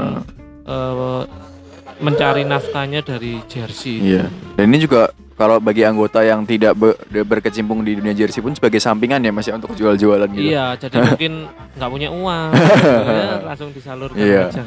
eh, 0.63 1.21
mencari 1.97 2.43
nafkahnya 2.43 3.01
dari 3.01 3.41
jersey 3.45 3.97
Iya. 4.07 4.29
Dan 4.53 4.69
ini 4.69 4.77
juga 4.79 5.09
kalau 5.41 5.57
bagi 5.57 5.81
anggota 5.81 6.21
yang 6.21 6.45
tidak 6.45 6.73
be- 6.73 6.93
de- 7.07 7.25
berkecimpung 7.25 7.81
di 7.81 7.95
dunia 7.95 8.13
jersey 8.13 8.37
pun 8.37 8.53
sebagai 8.53 8.77
sampingan 8.77 9.17
ya 9.17 9.31
Mas 9.31 9.43
ya 9.43 9.57
untuk 9.57 9.73
jual-jualan 9.73 10.29
gitu. 10.29 10.45
iya 10.47 10.77
jadi 10.77 11.01
mungkin 11.07 11.49
nggak 11.73 11.89
punya 11.89 12.09
uang 12.09 12.49
ya, 12.53 13.41
langsung 13.49 13.69
disalurkan 13.71 14.15
Iya, 14.15 14.41
aja. 14.47 14.63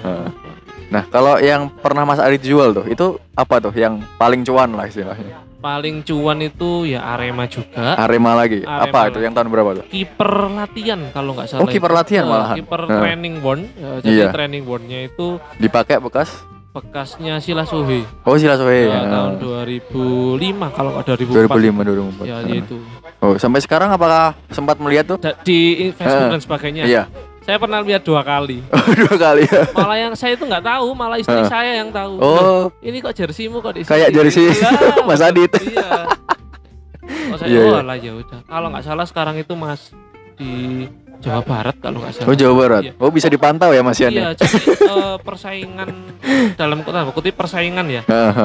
Nah, 0.86 1.02
kalau 1.08 1.38
yang 1.38 1.70
pernah 1.72 2.02
Mas 2.02 2.18
Adit 2.18 2.42
jual 2.42 2.70
tuh, 2.72 2.84
itu 2.86 3.06
apa 3.32 3.56
tuh 3.58 3.72
yang 3.72 4.02
paling 4.14 4.42
cuan 4.42 4.70
lah 4.70 4.84
istilahnya? 4.84 5.46
paling 5.56 6.04
cuan 6.04 6.44
itu 6.44 6.84
ya 6.84 7.00
Arema 7.08 7.48
juga 7.48 7.96
Arema 7.96 8.36
lagi. 8.36 8.60
Arema 8.60 8.84
apa 8.84 9.08
itu 9.08 9.16
lagi. 9.16 9.24
yang 9.24 9.32
tahun 9.32 9.48
berapa 9.48 9.70
tuh? 9.74 9.84
kiper 9.88 10.30
latihan 10.52 11.00
kalau 11.08 11.32
nggak 11.32 11.46
salah 11.48 11.60
Oh, 11.60 11.66
kiper 11.66 11.88
itu. 11.88 11.96
latihan 11.96 12.22
Eh, 12.22 12.28
malahan. 12.28 12.56
kiper 12.60 12.82
training 12.84 13.34
born 13.40 13.60
Ya, 13.72 13.90
jadi 13.98 14.12
Iya. 14.12 14.26
training 14.30 14.62
bornnya 14.62 15.00
itu 15.06 15.40
Dipakai 15.56 15.96
bekas? 15.98 16.28
Bekasnya 16.74 17.38
Sila 17.38 17.62
Sohe 17.62 18.02
Oh, 18.22 18.34
Sila 18.34 18.58
Sohe. 18.58 18.90
Ya, 18.90 18.98
ya. 18.98 19.00
tahun 19.06 19.32
2005 19.38 20.74
kalau 20.74 20.90
nggak 20.92 21.04
2004 21.22 21.46
2005 21.46 21.86
2004. 22.18 22.26
ya 22.26 22.36
Heeh. 22.40 22.58
itu 22.60 22.76
Oh, 23.20 23.38
sampai 23.38 23.62
sekarang 23.62 23.88
apakah 23.88 24.36
sempat 24.50 24.76
melihat 24.76 25.06
tuh? 25.06 25.18
Di 25.40 25.60
Facebook 25.88 26.02
Heeh. 26.20 26.32
dan 26.34 26.42
sebagainya 26.42 26.82
Iya. 26.84 27.02
saya 27.40 27.56
pernah 27.56 27.78
lihat 27.78 28.02
dua 28.02 28.20
kali 28.20 28.58
Dua 28.98 29.14
kali 29.14 29.46
ya. 29.46 29.62
malah 29.70 29.96
yang 29.96 30.12
saya 30.12 30.34
itu 30.34 30.42
nggak 30.42 30.64
tahu 30.64 30.86
malah 30.92 31.16
istri 31.16 31.36
Heeh. 31.36 31.46
saya 31.46 31.72
yang 31.78 31.88
tahu 31.88 32.18
Oh, 32.18 32.66
ini 32.80 32.98
kok 32.98 33.14
jersimu 33.14 33.60
kok 33.60 33.72
di 33.72 33.86
Kayak 33.86 34.10
sini?" 34.10 34.16
jersey 34.18 34.48
Lah, 34.58 34.74
Mas 35.08 35.22
Adit. 35.22 35.50
iya 35.62 36.10
oh 37.30 37.36
saya 37.36 37.48
Iya, 37.48 37.60
oh 37.60 37.70
iya. 37.70 37.80
lah 37.82 37.96
ya 37.96 38.12
udah 38.14 38.40
kalau 38.44 38.66
nggak 38.68 38.82
salah 38.82 39.06
sekarang 39.06 39.36
itu 39.36 39.52
mas 39.54 39.92
di 40.34 40.88
Jawa 41.24 41.40
Barat 41.40 41.76
kalau 41.80 41.98
nggak 41.98 42.12
salah 42.14 42.28
oh 42.28 42.36
Jawa 42.36 42.54
Barat. 42.54 42.82
Iya. 42.84 42.92
Oh, 42.96 43.08
bisa 43.08 43.26
dipantau 43.26 43.70
ya 43.70 43.80
Mas 43.80 43.96
Yan 43.96 44.12
ya? 44.12 44.20
Iya, 44.20 44.28
jadi 44.36 44.56
eh, 44.76 45.16
persaingan 45.18 45.88
dalam 46.60 46.78
kota 46.80 47.08
kutip 47.08 47.34
persaingan 47.34 47.86
ya. 47.88 48.02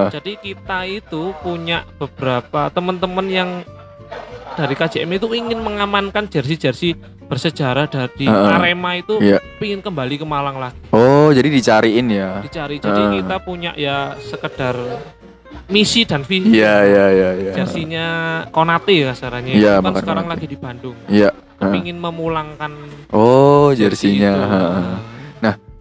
Jadi 0.09 0.39
kita 0.39 0.87
itu 0.87 1.35
punya 1.37 1.83
beberapa 1.95 2.71
teman-teman 2.71 3.27
yang 3.27 3.49
dari 4.55 4.73
KJM 4.73 5.11
itu 5.13 5.27
ingin 5.33 5.59
mengamankan 5.59 6.25
jersey-jersey 6.25 6.95
bersejarah 7.29 7.85
dari 7.85 8.25
Heeh. 8.25 8.55
Arema 8.55 8.97
itu 8.97 9.21
Iya. 9.21 9.37
ingin 9.59 9.79
kembali 9.79 10.17
ke 10.17 10.25
Malang 10.25 10.57
lagi 10.57 10.75
Oh, 10.89 11.29
jadi 11.29 11.45
dicariin 11.45 12.07
ya. 12.09 12.41
dicari. 12.41 12.79
Jadi 12.79 12.97
Heeh. 12.97 13.13
kita 13.21 13.35
punya 13.39 13.71
ya 13.75 14.17
sekedar 14.17 14.73
misi 15.67 16.01
dan 16.03 16.25
visi. 16.25 16.57
Iya, 16.57 16.75
iya, 16.83 17.05
iya, 17.09 17.29
iya. 17.37 17.51
Jersinya 17.53 18.07
Konate 18.49 18.93
ya 18.95 19.13
kasarannya. 19.13 19.53
Iya, 19.53 19.73
itu 19.77 19.85
kan 19.85 19.93
sekarang 19.95 20.25
Konate. 20.25 20.33
lagi 20.33 20.45
di 20.49 20.57
Bandung. 20.57 20.97
Iya. 21.05 21.29
Heeh. 21.59 21.75
Ingin 21.75 21.97
memulangkan 21.99 22.71
Oh, 23.11 23.75
jersinya. 23.75 24.33
heeh. 24.35 24.87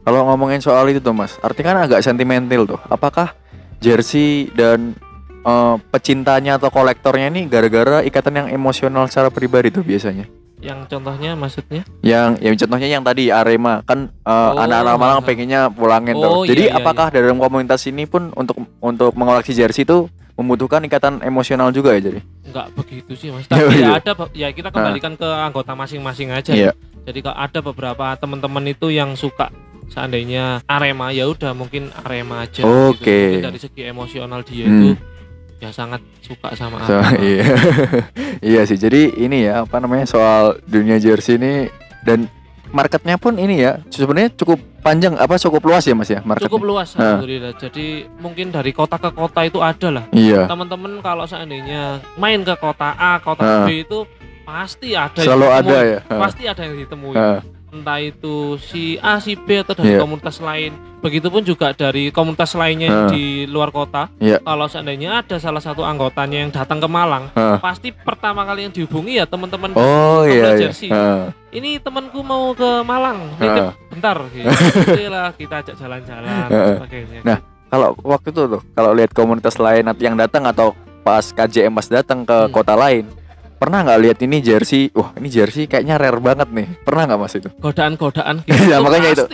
Kalau 0.08 0.24
ngomongin 0.24 0.56
soal 0.56 0.88
itu 0.88 1.04
tuh 1.04 1.12
Mas, 1.12 1.36
artinya 1.44 1.76
kan 1.76 1.78
agak 1.84 2.00
sentimental 2.00 2.64
tuh. 2.64 2.80
Apakah 2.88 3.36
jersey 3.76 4.48
dan 4.56 4.96
eh, 5.44 5.74
pecintanya 5.92 6.56
atau 6.56 6.72
kolektornya 6.72 7.28
ini 7.28 7.44
gara-gara 7.44 8.00
ikatan 8.00 8.32
yang 8.32 8.48
emosional 8.48 9.04
secara 9.04 9.28
pribadi 9.28 9.68
tuh 9.68 9.84
biasanya? 9.84 10.24
Yang 10.64 10.88
contohnya 10.88 11.36
maksudnya? 11.36 11.84
Yang 12.00 12.40
yang 12.40 12.54
contohnya 12.56 12.88
yang 12.88 13.04
tadi 13.04 13.28
Arema 13.28 13.84
kan 13.84 14.08
eh, 14.08 14.32
Oh, 14.32 14.56
anak-anak 14.56 14.96
Malang 14.96 15.20
pengennya 15.20 15.68
pulangin 15.68 16.16
Oh, 16.16 16.24
tuh. 16.24 16.32
iya, 16.42 16.56
Jadi 16.56 16.64
iya, 16.66 16.76
apakah 16.80 17.12
dalam 17.12 17.36
komunitas 17.36 17.84
ini 17.84 18.08
pun 18.08 18.32
untuk 18.32 18.56
untuk 18.80 19.12
mengoleksi 19.12 19.52
jersey 19.52 19.84
itu 19.84 20.08
membutuhkan 20.38 20.78
ikatan 20.80 21.18
emosional 21.20 21.68
juga 21.68 21.92
ya 21.92 22.00
jadi? 22.00 22.20
Enggak 22.46 22.66
begitu 22.72 23.12
sih 23.12 23.28
mas. 23.28 23.44
Ya, 23.50 23.58
Tapi 23.58 23.74
iya. 23.74 23.82
ya 23.82 23.90
ada 23.98 24.12
ya 24.32 24.48
kita 24.54 24.70
kembalikan 24.70 25.18
ke 25.18 25.26
anggota 25.26 25.74
masing-masing 25.74 26.30
aja. 26.30 26.54
Iya. 26.54 26.70
ya. 26.70 26.72
Jadi 27.04 27.18
kalau 27.20 27.36
ada 27.36 27.58
beberapa 27.60 28.06
teman-teman 28.14 28.64
itu 28.68 28.88
yang 28.88 29.18
suka 29.18 29.50
seandainya 29.88 30.60
Arema 30.68 31.10
ya 31.10 31.26
udah 31.26 31.52
mungkin 31.52 31.90
Arema 31.98 32.46
aja. 32.46 32.62
Oke. 32.62 33.02
Gitu. 33.02 33.10
Mungkin 33.34 33.48
dari 33.50 33.58
segi 33.58 33.82
emosional 33.82 34.40
dia 34.42 34.64
Hmm. 34.64 34.94
itu 34.94 35.00
ya 35.58 35.74
sangat 35.74 35.98
suka 36.22 36.54
sama 36.54 36.86
So, 36.86 36.94
Arema. 36.94 37.18
iya. 37.18 37.44
iya 38.54 38.60
sih. 38.62 38.78
Jadi 38.78 39.18
ini 39.18 39.42
ya 39.42 39.66
apa 39.66 39.82
namanya 39.82 40.06
soal 40.06 40.62
dunia 40.64 41.02
jersey 41.02 41.34
ini 41.34 41.66
dan 42.06 42.30
marketnya 42.70 43.16
pun 43.16 43.34
ini 43.34 43.60
ya 43.60 43.80
sebenarnya 43.88 44.30
cukup 44.34 44.56
panjang 44.78 45.14
apa 45.14 45.36
cukup 45.36 45.62
luas 45.64 45.82
ya 45.82 45.92
Mas 45.92 46.08
ya 46.08 46.20
marketnya. 46.20 46.48
Cukup 46.48 46.62
luas 46.64 46.94
Ah. 46.94 47.18
alhamdulillah. 47.18 47.52
Jadi 47.54 47.86
mungkin 48.16 48.48
dari 48.48 48.70
kota 48.70 48.96
ke 48.96 49.10
kota 49.10 49.40
itu 49.42 49.58
ada 49.58 49.88
lah. 49.90 50.04
Iya. 50.10 50.46
Teman-teman 50.46 51.00
kalau 51.00 51.24
seandainya 51.24 51.98
main 52.14 52.40
ke 52.40 52.54
kota 52.54 52.94
A, 52.94 53.18
kota 53.18 53.42
Ah. 53.42 53.64
B 53.64 53.82
itu 53.82 54.04
pasti 54.42 54.92
ada 54.92 55.12
yang 55.16 55.28
Selalu 55.28 55.46
ada 55.46 55.60
ditemui. 55.60 55.84
ya. 55.84 55.98
Heeh. 56.00 56.20
Pasti 56.20 56.42
ada 56.44 56.62
yang 56.62 56.76
ditemui. 56.78 57.14
Entah 57.68 58.00
itu 58.00 58.56
si 58.58 58.96
A, 58.98 59.20
si 59.20 59.36
B 59.36 59.60
atau 59.60 59.72
dari 59.72 59.92
Iya. 59.92 60.00
komunitas 60.00 60.40
lain. 60.40 60.72
Begitupun 60.98 61.46
juga 61.46 61.70
dari 61.70 62.10
komunitas 62.10 62.52
lainnya 62.52 62.88
Heeh. 62.88 63.08
di 63.08 63.24
luar 63.44 63.70
kota. 63.70 64.08
Iya. 64.18 64.40
Kalau 64.40 64.66
seandainya 64.66 65.20
ada 65.20 65.36
salah 65.36 65.60
satu 65.60 65.84
anggotanya 65.84 66.42
yang 66.42 66.50
datang 66.50 66.80
ke 66.80 66.88
Malang, 66.88 67.28
Heeh. 67.32 67.60
pasti 67.60 67.92
pertama 67.92 68.42
kali 68.42 68.66
yang 68.66 68.72
dihubungi 68.72 69.16
ya 69.16 69.24
teman-teman 69.24 69.76
Oh 69.76 70.24
iya 70.24 70.56
iya. 70.56 70.68
jersey. 70.68 70.88
Heeh. 70.88 71.30
ini 71.48 71.76
temanku 71.76 72.20
mau 72.20 72.52
ke 72.52 72.82
Malang 72.82 73.24
nitip 73.36 73.68
Heeh. 73.68 73.72
bentar 73.88 74.16
gitu. 74.28 74.48
Lah 75.14 75.32
kita 75.32 75.54
ajak 75.62 75.74
jalan-jalan 75.76 76.48
sebagainya 76.48 77.20
Nah, 77.22 77.38
Kalau 77.68 77.92
waktu 78.00 78.32
itu 78.32 78.48
tuh, 78.48 78.62
kalau 78.72 78.96
lihat 78.96 79.12
komunitas 79.12 79.60
lain 79.60 79.84
yang 80.00 80.16
datang 80.16 80.48
atau 80.48 80.72
pas 81.04 81.20
KJM 81.22 81.68
Mas 81.70 81.84
datang 81.86 82.24
ke 82.24 82.32
Hmm. 82.32 82.48
kota 82.48 82.72
lain, 82.72 83.04
pernah 83.58 83.82
nggak 83.82 84.00
lihat 84.00 84.18
ini 84.22 84.38
jersey? 84.38 84.88
Wah, 84.94 85.10
ini 85.18 85.28
jersey 85.28 85.66
kayaknya 85.66 85.98
rare 85.98 86.18
banget 86.18 86.48
nih. 86.48 86.68
Pernah 86.82 87.02
nggak 87.10 87.20
Mas 87.20 87.34
itu? 87.34 87.48
godaan-godaan 87.58 88.42
gitu 88.46 88.62
Ya, 88.64 88.78
makanya 88.78 89.10
itu. 89.12 89.24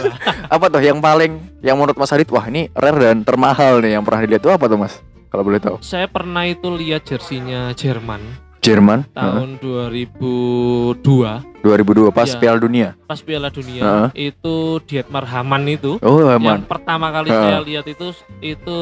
Apa 0.54 0.66
tuh 0.66 0.80
yang 0.80 0.98
paling 0.98 1.36
yang 1.60 1.76
menurut 1.76 1.94
Mas 1.94 2.10
Adit, 2.10 2.28
wah 2.30 2.44
ini 2.46 2.72
rare 2.72 3.12
dan 3.12 3.22
termahal 3.22 3.78
nih 3.80 3.94
yang 3.94 4.04
pernah 4.04 4.24
dilihat 4.24 4.42
itu 4.42 4.50
apa 4.50 4.64
tuh 4.66 4.78
Mas? 4.80 4.94
Kalau 5.26 5.42
boleh 5.42 5.60
tahu. 5.60 5.76
saya 5.84 6.08
pernah 6.08 6.46
itu 6.48 6.70
lihat 6.70 7.04
jersinya 7.04 7.74
Jerman 7.76 8.22
Jerman, 8.66 9.06
tahun 9.12 9.62
2002 9.62 11.62
2002 11.62 12.10
pas 12.10 12.26
Iya. 12.26 12.36
Piala 12.36 12.58
Dunia. 12.58 12.88
pas 13.00 13.18
Piala 13.18 13.48
Dunia 13.48 13.80
Heeh. 13.80 14.34
itu 14.34 14.54
Dietmar 14.82 15.24
Hamann 15.24 15.64
itu 15.66 15.96
Oh, 16.00 16.18
yang 16.26 16.62
pertama 16.62 17.10
kali 17.10 17.28
Heeh. 17.28 17.40
saya 17.40 17.58
lihat 17.60 17.84
itu 17.86 18.06
itu 18.40 18.76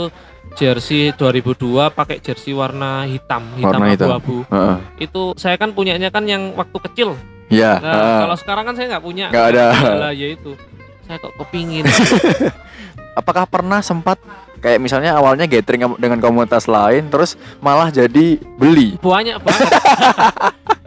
jersey 0.55 1.11
2002 1.13 1.91
pakai 1.91 2.19
jersey 2.19 2.53
warna 2.53 3.05
hitam 3.05 3.43
hitam 3.55 3.71
Warna 3.75 3.87
hitam. 3.91 4.07
abu-abu 4.11 4.37
Heeh. 4.47 4.77
itu 5.01 5.21
saya 5.35 5.55
kan 5.55 5.71
punyanya 5.71 6.09
kan 6.09 6.23
yang 6.25 6.55
waktu 6.55 6.79
kecil 6.83 7.15
Ya, 7.47 7.77
Nah, 7.77 7.93
heeh. 7.93 8.19
kalau 8.25 8.37
sekarang 8.41 8.65
kan 8.65 8.73
saya 8.73 8.87
nggak 8.89 9.05
punya. 9.05 9.29
Nggak 9.29 9.47
ada. 9.53 9.65
Lah, 10.01 10.11
ya 10.11 10.33
itu. 10.33 10.57
Saya 11.05 11.21
kok 11.21 11.37
kepingin. 11.37 11.85
apakah 13.15 13.45
pernah 13.45 13.79
sempat 13.79 14.19
kayak 14.59 14.79
misalnya 14.79 15.13
awalnya 15.13 15.45
gathering 15.45 15.81
dengan 15.95 16.19
komunitas 16.19 16.65
lain 16.65 17.07
terus 17.07 17.35
malah 17.59 17.89
jadi 17.89 18.37
beli 18.55 18.97
Banyak 18.97 19.39
banget. 19.39 19.71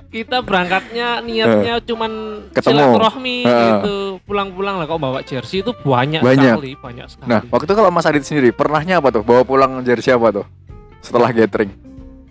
Kita 0.08 0.40
berangkatnya 0.40 1.20
niatnya 1.20 1.84
cuman 1.84 2.12
Eh. 2.48 2.56
Ketemu. 2.56 2.74
silaturahmi 2.74 3.38
Heeh. 3.44 3.64
gitu. 3.76 3.96
Pulang-pulang 4.24 4.76
lah 4.78 4.86
kok 4.86 4.98
bawa 4.98 5.20
jersey 5.22 5.60
itu 5.60 5.76
banyak, 5.78 6.24
Banyak. 6.24 6.56
sekali, 6.56 6.72
banyak 6.76 7.08
sekali. 7.08 7.28
nah 7.28 7.40
waktu 7.46 7.66
itu 7.66 7.76
kalau 7.76 7.90
Mas 7.90 8.06
Adit 8.06 8.24
sendiri 8.24 8.50
pernahnya 8.52 8.98
apa 8.98 9.12
tuh 9.12 9.22
bawa 9.22 9.44
pulang 9.44 9.84
jersey 9.84 10.10
apa 10.10 10.32
tuh 10.34 10.46
setelah 11.00 11.30
gathering 11.30 11.70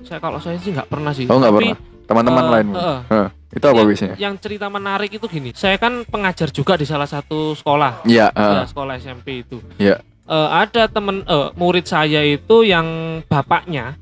saya 0.02 0.18
kalau 0.18 0.38
saya 0.38 0.56
sih 0.56 0.70
nggak 0.70 0.86
pernah 0.86 1.12
sih. 1.12 1.26
oh 1.26 1.36
Tapi, 1.36 1.52
pernah 1.68 1.78
teman-teman 2.06 2.42
eh, 2.42 2.50
lain 2.50 2.66
heeh. 2.72 3.00
Heeh. 3.10 3.28
itu 3.52 3.64
apa 3.64 3.76
yang, 3.76 3.88
biasanya 3.88 4.14
yang 4.16 4.34
cerita 4.36 4.66
menarik 4.68 5.10
itu 5.10 5.26
gini. 5.26 5.50
Saya 5.52 5.76
kan 5.76 6.04
pengajar 6.04 6.48
juga 6.48 6.74
di 6.74 6.84
salah 6.84 7.06
satu 7.06 7.52
sekolah. 7.52 8.04
Iya, 8.04 8.28
Ya, 8.28 8.62
heeh. 8.62 8.64
sekolah 8.68 8.94
SMP 8.96 9.42
itu. 9.42 9.58
Iya. 9.76 9.98
Eh, 10.26 10.48
ada 10.50 10.86
temen 10.86 11.22
eh, 11.22 11.48
murid 11.54 11.84
saya 11.84 12.20
itu 12.20 12.62
yang 12.62 12.86
bapaknya 13.24 13.94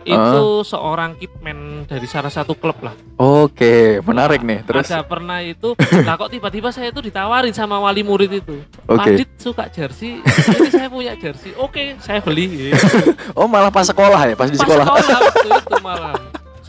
itu 0.00 0.64
seorang 0.64 1.12
kitman 1.14 1.84
dari 1.84 2.08
salah 2.08 2.32
satu 2.32 2.56
klub 2.56 2.80
lah. 2.80 2.96
oke 3.14 4.00
menarik 4.00 4.40
nih 4.40 4.64
terus 4.64 4.88
Ada 4.88 5.04
pernah 5.04 5.44
itu, 5.44 5.76
lah 6.08 6.16
kok 6.16 6.32
tiba-tiba 6.32 6.72
saya 6.72 6.88
itu 6.88 7.04
ditawarin 7.04 7.52
sama 7.52 7.76
wali 7.76 8.00
murid 8.00 8.32
itu. 8.32 8.64
oke 8.88 8.96
Padit 8.96 9.28
suka 9.36 9.68
jersey, 9.68 10.24
ini 10.24 10.70
saya 10.72 10.88
punya 10.88 11.12
jersey. 11.14 11.52
Oke, 11.54 12.00
saya 12.00 12.18
beli. 12.18 12.72
Gitu. 12.72 12.80
oh 13.38 13.44
malah 13.44 13.68
pas 13.68 13.84
sekolah 13.84 14.24
ya 14.24 14.34
pas 14.34 14.48
di 14.48 14.56
Pas 14.56 14.64
sekolah 14.64 14.84
sekolah 14.88 15.20
waktu 15.20 15.48
itu 15.52 15.76
malah. 15.86 16.16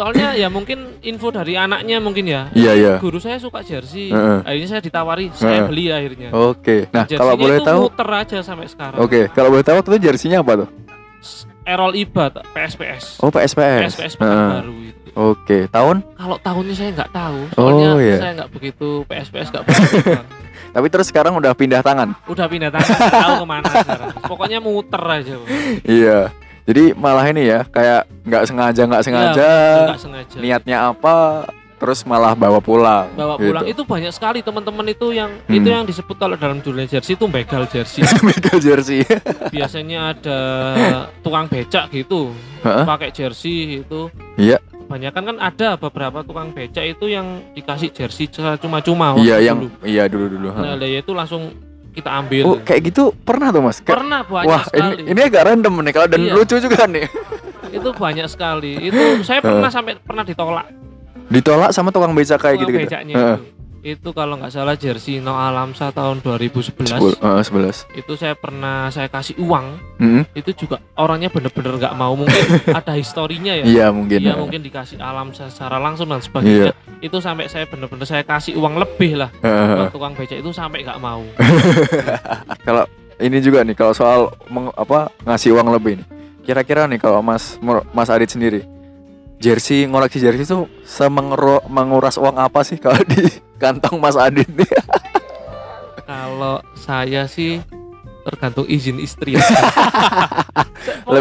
Soalnya 0.02 0.34
ya 0.34 0.50
mungkin 0.50 0.98
info 1.00 1.30
dari 1.30 1.54
anaknya 1.54 1.98
mungkin 1.98 2.26
ya. 2.26 2.50
iya 2.52 2.74
iya 2.74 2.94
Guru 2.98 3.18
saya 3.18 3.38
suka 3.38 3.62
jersey. 3.62 4.10
Heeh. 4.10 4.42
Akhirnya 4.42 4.68
saya 4.68 4.82
ditawari, 4.82 5.30
saya 5.32 5.62
Heeh. 5.62 5.68
beli 5.68 5.86
akhirnya. 5.88 6.30
oke 6.32 6.90
nah 6.90 7.06
Jersey-nya 7.06 7.20
kalau 7.20 7.34
boleh 7.38 7.56
itu 7.56 7.68
tahu 7.68 7.82
muter 7.86 8.10
aja 8.12 8.38
sampai 8.42 8.66
sekarang. 8.66 8.98
oke 8.98 9.20
kalau 9.30 9.50
boleh 9.50 9.62
tahu 9.62 9.76
waktu 9.78 9.90
itu 9.92 10.00
jersinya 10.04 10.42
apa 10.42 10.54
tuh 10.58 10.70
Errol 11.64 11.94
Iba 11.94 12.34
PSPS. 12.50 13.22
oh 13.22 13.30
PSPS 13.30 13.94
PSPS 13.94 14.14
Heeh. 14.16 14.26
Pekanbaru 14.26 14.76
itu. 14.82 15.08
oke 15.14 15.58
tahun 15.70 15.96
Kalau 16.12 16.38
tahunnya 16.40 16.74
saya 16.74 16.90
nggak 16.92 17.12
tahu, 17.12 17.40
Oh, 17.52 17.62
soalnya 17.62 17.90
iya. 18.02 18.18
saya 18.18 18.32
nggak 18.36 18.50
begitu 18.52 18.88
PSPS 19.06 19.48
nggak 19.54 19.64
begitu. 19.70 19.98
tapi 20.72 20.88
terus 20.90 21.06
sekarang 21.06 21.34
udah 21.36 21.54
pindah 21.54 21.82
tangan 21.82 22.18
Udah 22.26 22.48
pindah 22.48 22.72
tangan, 22.72 22.98
tahu 23.14 23.34
ke 23.38 23.48
mana 23.48 23.70
sekarang. 23.70 24.10
Pokoknya 24.26 24.58
muter 24.58 25.04
aja. 25.04 25.36
Iya 25.84 26.20
jadi 26.72 26.96
malah 26.96 27.28
ini 27.28 27.44
ya 27.46 27.62
kayak 27.66 28.08
nggak 28.24 28.44
sengaja 28.46 28.82
nggak 28.82 29.04
sengaja 29.04 29.50
Iya, 29.52 29.86
nggak 29.86 30.00
sengaja. 30.00 30.36
niatnya 30.38 30.78
apa 30.88 31.16
terus 31.76 32.06
malah 32.06 32.32
bawa 32.32 32.60
pulang 32.60 33.10
Bawa 33.12 33.36
gitu. 33.36 33.50
pulang 33.50 33.66
itu 33.66 33.82
banyak 33.84 34.12
sekali 34.12 34.40
teman-teman 34.40 34.86
itu 34.88 35.12
yang 35.12 35.34
Hmm. 35.42 35.58
itu 35.58 35.68
yang 35.68 35.82
disebut 35.82 36.14
kalau 36.16 36.38
dalam 36.38 36.62
dunia 36.62 36.86
jersey 36.86 37.14
itu 37.14 37.26
begal 37.26 37.66
jersey. 37.66 38.06
Mega 38.22 38.54
jersey 38.56 39.02
Biasanya 39.50 40.14
ada 40.14 40.40
tukang 41.20 41.46
becak 41.46 41.90
gitu, 41.90 42.38
Heeh. 42.62 42.86
pakai 42.86 43.10
jersey 43.10 43.82
itu. 43.82 44.14
Iya. 44.38 44.62
Kebanyakan 44.62 45.24
kan 45.26 45.38
ada 45.42 45.70
beberapa 45.76 46.22
tukang 46.22 46.54
becak 46.54 46.86
itu 46.86 47.10
yang 47.10 47.42
dikasih 47.52 47.90
jersey 47.90 48.30
cuma-cuma. 48.30 49.18
iya 49.18 49.42
yang 49.42 49.58
dulu. 49.60 49.74
iya 49.82 50.06
dulu 50.06 50.26
dulu 50.30 50.48
Nah, 50.54 50.78
ya 50.78 51.02
itu 51.02 51.12
langsung 51.12 51.50
kita 51.92 52.10
ambil. 52.10 52.44
oh 52.46 52.58
kayak 52.58 52.82
gitu 52.88 53.12
pernah 53.18 53.50
tuh 53.50 53.62
mas 53.62 53.78
Kayak- 53.78 54.00
Pernah 54.00 54.20
banyak 54.24 54.48
wah 54.48 54.64
sekali. 54.64 54.96
ini 54.98 55.12
ini 55.12 55.20
agak 55.22 55.42
random 55.46 55.74
nih 55.78 55.94
kalau 55.94 56.08
dan 56.08 56.22
Iya. 56.22 56.34
lucu 56.34 56.56
juga 56.58 56.82
nih 56.86 57.06
itu 57.78 57.90
banyak 57.90 58.28
sekali. 58.28 58.74
Itu 58.82 59.00
saya 59.22 59.40
pernah 59.40 59.68
sampai 59.68 59.96
pernah 59.98 60.24
ditolak 60.24 60.68
ditolak 61.28 61.72
sama 61.72 61.88
tukang 61.90 62.12
beca 62.12 62.36
kayak 62.36 62.56
tukang 62.56 62.60
gitu 62.60 62.72
gitu 62.74 62.84
becaknya 62.86 63.14
itu. 63.14 63.36
Itu 63.82 64.14
kalau 64.14 64.38
nggak 64.38 64.54
salah 64.54 64.78
jersey 64.78 65.18
No 65.18 65.34
Alamsa 65.34 65.90
tahun 65.90 66.22
2011 66.22 66.86
Sepul, 66.86 67.18
eh, 67.18 67.42
sebelas. 67.42 67.78
Itu 67.98 68.14
saya 68.14 68.38
pernah 68.38 68.94
saya 68.94 69.10
kasih 69.10 69.42
uang. 69.42 69.82
Hmm, 69.98 70.22
itu 70.38 70.54
juga 70.54 70.78
orangnya 70.94 71.34
bener-bener 71.34 71.82
nggak 71.82 71.96
mau. 71.98 72.14
Mungkin 72.14 72.62
ada 72.78 72.94
historinya 72.94 73.58
ya. 73.58 73.66
Iya 73.66 73.88
mungkin. 73.90 74.22
Iya 74.22 74.38
mungkin 74.38 74.62
dikasih 74.62 75.02
alam 75.02 75.34
secara 75.34 75.82
langsung 75.82 76.14
dan 76.14 76.22
sebagainya. 76.22 76.78
Itu 77.02 77.18
sampai 77.18 77.50
saya 77.50 77.66
bener-bener 77.66 78.06
saya 78.06 78.22
kasih 78.22 78.54
uang 78.62 78.78
lebih 78.78 79.18
lah 79.18 79.34
buat 79.42 79.90
tukang 79.90 80.14
becak 80.14 80.46
itu 80.46 80.54
sampai 80.54 80.86
nggak 80.86 81.02
mau. 81.02 81.26
Kalau 82.68 82.86
ini 83.18 83.38
juga 83.42 83.66
nih 83.66 83.74
kalau 83.74 83.94
soal 83.94 84.20
meng- 84.50 84.74
apa 84.74 85.10
ngasih 85.26 85.58
uang 85.58 85.74
lebih 85.74 86.02
nih. 86.02 86.08
Kira-kira 86.42 86.86
nih 86.86 86.98
kalau 86.98 87.22
mas 87.22 87.58
mas 87.94 88.10
Adit 88.10 88.30
sendiri 88.30 88.62
jersey 89.42 89.84
ngoleksi 89.84 90.18
jersey 90.18 90.46
itu 90.46 90.58
semengero 90.84 91.66
menguras 91.66 92.16
uang 92.16 92.38
apa 92.38 92.62
sih 92.62 92.78
kalau 92.78 93.02
di 93.02 93.26
kantong 93.58 93.98
mas 93.98 94.14
Adit 94.14 94.46
nih 94.48 94.70
kalau 96.06 96.62
saya 96.78 97.26
sih 97.26 97.58
tergantung 98.22 98.66
izin 98.66 99.02
istri 99.02 99.34
ya. 99.38 99.42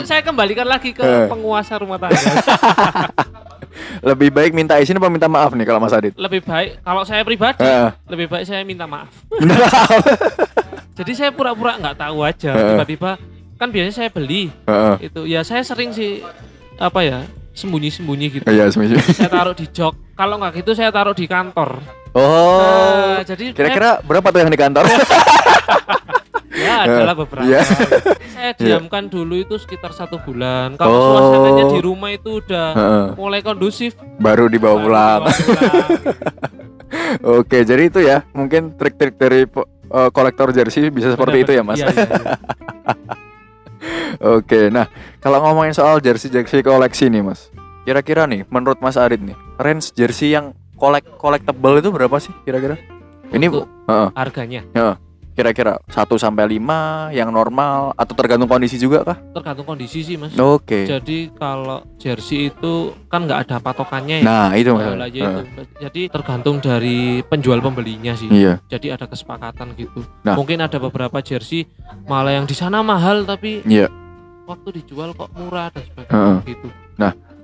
Saya 0.05 0.21
kembalikan 0.21 0.65
lagi 0.65 0.93
ke 0.93 1.01
Eh. 1.01 1.27
penguasa 1.27 1.75
rumah 1.75 1.97
tangga 1.97 2.21
lebih 4.03 4.29
baik 4.29 4.53
minta 4.53 4.77
izin 4.77 4.95
apa 4.95 5.09
minta 5.09 5.25
maaf 5.25 5.51
nih 5.51 5.65
kalau 5.65 5.81
mas 5.81 5.91
Adit 5.91 6.13
lebih 6.15 6.45
baik 6.45 6.81
kalau 6.81 7.03
saya 7.03 7.25
pribadi 7.25 7.65
Eh, 7.65 7.89
lebih 8.07 8.29
baik 8.29 8.45
saya 8.45 8.61
minta 8.63 8.85
maaf 8.85 9.09
jadi 10.93 11.13
saya 11.15 11.31
pura-pura 11.33 11.81
nggak 11.81 11.97
tahu 11.97 12.21
aja 12.21 12.53
Eh. 12.53 12.69
tiba-tiba 12.75 13.11
kan 13.57 13.69
biasanya 13.69 13.95
saya 13.95 14.11
beli 14.11 14.53
Heeh. 14.65 14.95
itu 15.03 15.21
ya 15.25 15.41
saya 15.41 15.61
sering 15.63 15.93
sih 15.93 16.21
apa 16.77 17.01
ya 17.01 17.21
sembunyi-sembunyi 17.61 18.27
gitu 18.33 18.45
Iya, 18.47 18.69
semuanya. 18.69 18.97
saya 19.05 19.29
taruh 19.29 19.53
di 19.53 19.67
jok 19.69 19.95
kalau 20.15 20.41
nggak 20.41 20.53
gitu 20.59 20.71
saya 20.73 20.89
taruh 20.89 21.13
di 21.13 21.25
kantor 21.25 21.77
Oh. 22.11 22.59
Nah, 22.59 23.23
jadi 23.23 23.55
Kira-kira 23.55 24.03
berapa 24.03 24.35
tuh 24.35 24.43
yang 24.43 24.51
di 24.51 24.59
kantor? 24.59 24.83
ya 26.51 26.83
adalah 26.83 27.15
beberapa 27.15 27.47
Iya. 27.47 27.63
saya 28.27 28.51
diamkan 28.53 29.07
dulu 29.07 29.39
itu 29.39 29.55
sekitar 29.57 29.95
satu 29.95 30.19
bulan 30.19 30.75
kalau 30.75 30.91
Oh. 30.91 31.07
suasananya 31.07 31.71
di 31.71 31.79
rumah 31.79 32.11
itu 32.11 32.43
udah 32.43 32.69
Heeh. 32.75 33.07
mulai 33.15 33.41
kondusif 33.41 33.95
Baru 34.19 34.51
dibawa 34.51 34.75
baru 34.75 34.83
pulang. 34.83 35.21
dibawa 35.23 35.39
pulang. 35.39 35.89
Oke, 37.39 37.63
jadi 37.63 37.83
itu 37.87 38.01
ya, 38.01 38.27
mungkin 38.33 38.75
trik-trik 38.75 39.15
dari 39.15 39.47
eh, 39.47 40.11
kolektor 40.11 40.51
jersey 40.51 40.91
bisa 40.91 41.15
seperti 41.15 41.37
itu 41.41 41.53
ya, 41.53 41.63
Mas. 41.63 41.79
Iya, 41.79 41.87
iya, 41.89 42.07
iya. 42.07 42.35
Oke, 44.19 44.73
nah 44.75 44.91
kalau 45.23 45.39
ngomongin 45.45 45.77
soal 45.77 46.03
jersey-jersey 46.03 46.67
koleksi 46.67 47.07
nih, 47.07 47.23
Mas. 47.23 47.53
Kira-kira 47.87 48.27
nih, 48.27 48.43
menurut 48.51 48.83
Mas 48.83 48.99
Arit 48.99 49.23
nih, 49.23 49.39
range 49.63 49.95
jersey 49.95 50.35
yang 50.35 50.53
kolek 50.75 51.07
collectible 51.21 51.79
itu 51.79 51.89
berapa 51.95 52.17
sih 52.19 52.35
kira-kira? 52.43 52.81
Ini 53.31 53.47
Untuk 53.47 53.71
heeh, 53.87 54.09
harganya 54.19 54.67
kira-kira 55.31 55.79
1 55.87 55.95
sampai 56.17 56.59
5 56.59 57.11
yang 57.11 57.31
normal 57.31 57.95
atau 57.95 58.13
tergantung 58.13 58.47
kondisi 58.47 58.77
juga 58.77 59.03
kah? 59.03 59.19
tergantung 59.33 59.65
kondisi 59.65 60.03
sih 60.03 60.17
mas 60.17 60.35
Oke. 60.35 60.85
jadi 60.85 61.31
kalau 61.33 61.87
jersey 61.97 62.51
itu 62.51 62.93
kan 63.07 63.25
nggak 63.25 63.47
ada 63.49 63.57
patokannya 63.59 64.21
ya 64.21 64.27
Nah, 64.27 64.49
itu 64.55 64.71
Mas. 64.73 64.87
Nah, 64.95 65.07
itu. 65.07 65.43
Jadi 65.81 66.03
tergantung 66.09 66.59
dari 66.59 67.21
penjual 67.27 67.59
pembelinya 67.59 68.15
sih. 68.15 68.31
Iya. 68.31 68.63
Jadi 68.67 68.91
ada 68.91 69.05
kesepakatan 69.05 69.75
gitu. 69.75 70.01
Nah. 70.23 70.39
Mungkin 70.39 70.63
ada 70.63 70.79
beberapa 70.79 71.19
jersey 71.21 71.67
malah 72.07 72.35
yang 72.35 72.47
di 72.47 72.55
sana 72.55 72.81
mahal 72.81 73.27
tapi 73.27 73.61
Iya. 73.67 73.91
waktu 74.47 74.83
dijual 74.83 75.15
kok 75.15 75.31
murah 75.35 75.71
dan 75.71 75.83
sebagainya 75.87 76.43
gitu. 76.47 76.69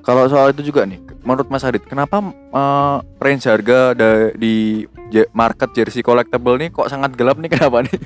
Kalau 0.07 0.31
soal 0.31 0.49
itu 0.49 0.62
juga 0.62 0.87
nih, 0.87 0.97
menurut 1.21 1.51
Mas 1.51 1.61
Adit, 1.61 1.83
kenapa 1.83 2.23
eh, 2.23 2.97
range 3.19 3.45
harga 3.45 3.92
da- 3.92 4.31
di 4.33 4.87
market 5.33 5.71
jersey 5.73 6.01
collectible 6.01 6.55
nih 6.57 6.71
kok 6.71 6.87
sangat 6.87 7.12
gelap 7.12 7.37
nih 7.37 7.51
kenapa 7.53 7.83
nih? 7.83 7.99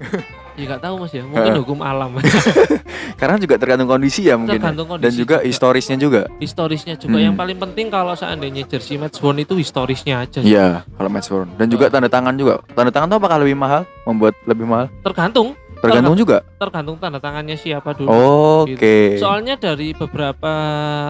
Ya 0.54 0.70
nggak 0.70 0.86
tahu 0.86 1.02
mas 1.02 1.10
ya, 1.10 1.26
mungkin 1.26 1.50
hukum 1.58 1.82
alam. 1.82 2.14
Karena 3.20 3.34
juga 3.36 3.58
tergantung 3.58 3.90
kondisi 3.90 4.22
ya 4.22 4.38
mungkin. 4.38 4.54
ya. 4.54 4.62
Tergantung 4.62 4.86
Dan 4.86 4.94
kondisi 5.02 5.18
juga 5.18 5.36
juga. 5.36 5.48
historisnya 5.50 5.96
juga. 5.98 6.22
Historisnya 6.38 6.94
juga 6.94 7.18
Hmm. 7.18 7.26
yang 7.26 7.34
paling 7.34 7.58
penting 7.58 7.90
kalau 7.90 8.14
seandainya 8.14 8.62
jersey 8.62 8.94
match 8.94 9.18
worn 9.18 9.34
itu 9.36 9.58
historisnya 9.58 10.22
aja. 10.22 10.38
Iya, 10.38 10.86
kalau 10.86 11.10
match 11.10 11.26
worn. 11.26 11.50
Dan 11.58 11.66
juga 11.66 11.90
tanda 11.90 12.06
tangan 12.06 12.38
juga. 12.38 12.62
Tanda 12.70 12.94
tangan 12.94 13.10
tuh 13.10 13.18
apakah 13.18 13.42
lebih 13.42 13.58
mahal? 13.58 13.82
Membuat 14.06 14.38
lebih 14.46 14.62
mahal? 14.62 14.86
Tergantung, 15.02 15.58
Tergantung 15.84 16.16
juga. 16.16 16.38
tergantung 16.56 16.96
tanda 16.96 17.18
tangannya 17.18 17.54
siapa 17.54 17.92
dulu. 17.92 18.08
Oke. 18.64 19.16
Soalnya 19.16 19.54
dari 19.54 19.92
beberapa 19.92 20.52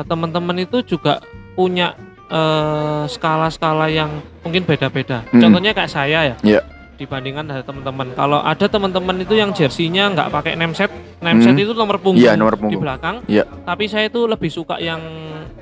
teman-teman 0.05 0.59
itu 0.61 0.83
juga 0.83 1.23
punya 1.55 1.95
eh, 2.27 3.05
skala-skala 3.07 3.87
yang 3.87 4.11
mungkin 4.43 4.65
beda-beda. 4.65 5.23
Hmm. 5.29 5.41
Contohnya 5.41 5.71
kayak 5.71 5.89
saya 5.89 6.35
ya. 6.35 6.37
Iya. 6.43 6.61
Dibandingkan 6.95 7.47
ada 7.47 7.63
teman-teman. 7.63 8.15
Kalau 8.15 8.39
ada 8.39 8.67
teman-teman 8.67 9.19
itu 9.19 9.35
yang 9.35 9.51
jersinya 9.51 10.11
nggak 10.11 10.29
pakai 10.31 10.55
name 10.55 10.73
set, 10.73 10.91
name 11.19 11.43
set 11.43 11.53
Hmm. 11.53 11.63
itu 11.63 11.73
nomor 11.73 11.99
punggung 11.99 12.23
Iya, 12.23 12.35
nomor 12.35 12.55
di 12.55 12.61
punggung. 12.63 12.83
belakang. 12.83 13.17
Iya. 13.27 13.45
Tapi 13.63 13.85
saya 13.87 14.07
itu 14.07 14.25
lebih 14.25 14.49
suka 14.49 14.79
yang 14.79 15.03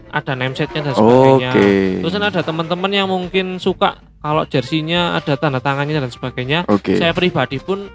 ada 0.09 0.33
name 0.33 0.53
setnya 0.53 0.85
dan 0.85 0.95
sebagainya. 0.95 1.51
Oke. 1.53 1.71
Terus 2.05 2.13
kan 2.13 2.25
ada 2.29 2.41
teman-teman 2.41 2.91
yang 2.93 3.09
mungkin 3.09 3.57
suka 3.57 3.97
kalau 4.21 4.45
jersinya 4.45 5.17
ada 5.17 5.35
tanda 5.35 5.59
tangannya 5.59 5.99
dan 5.99 6.13
sebagainya. 6.13 6.69
Oke. 6.69 6.95
Saya 6.95 7.11
pribadi 7.11 7.57
pun 7.59 7.89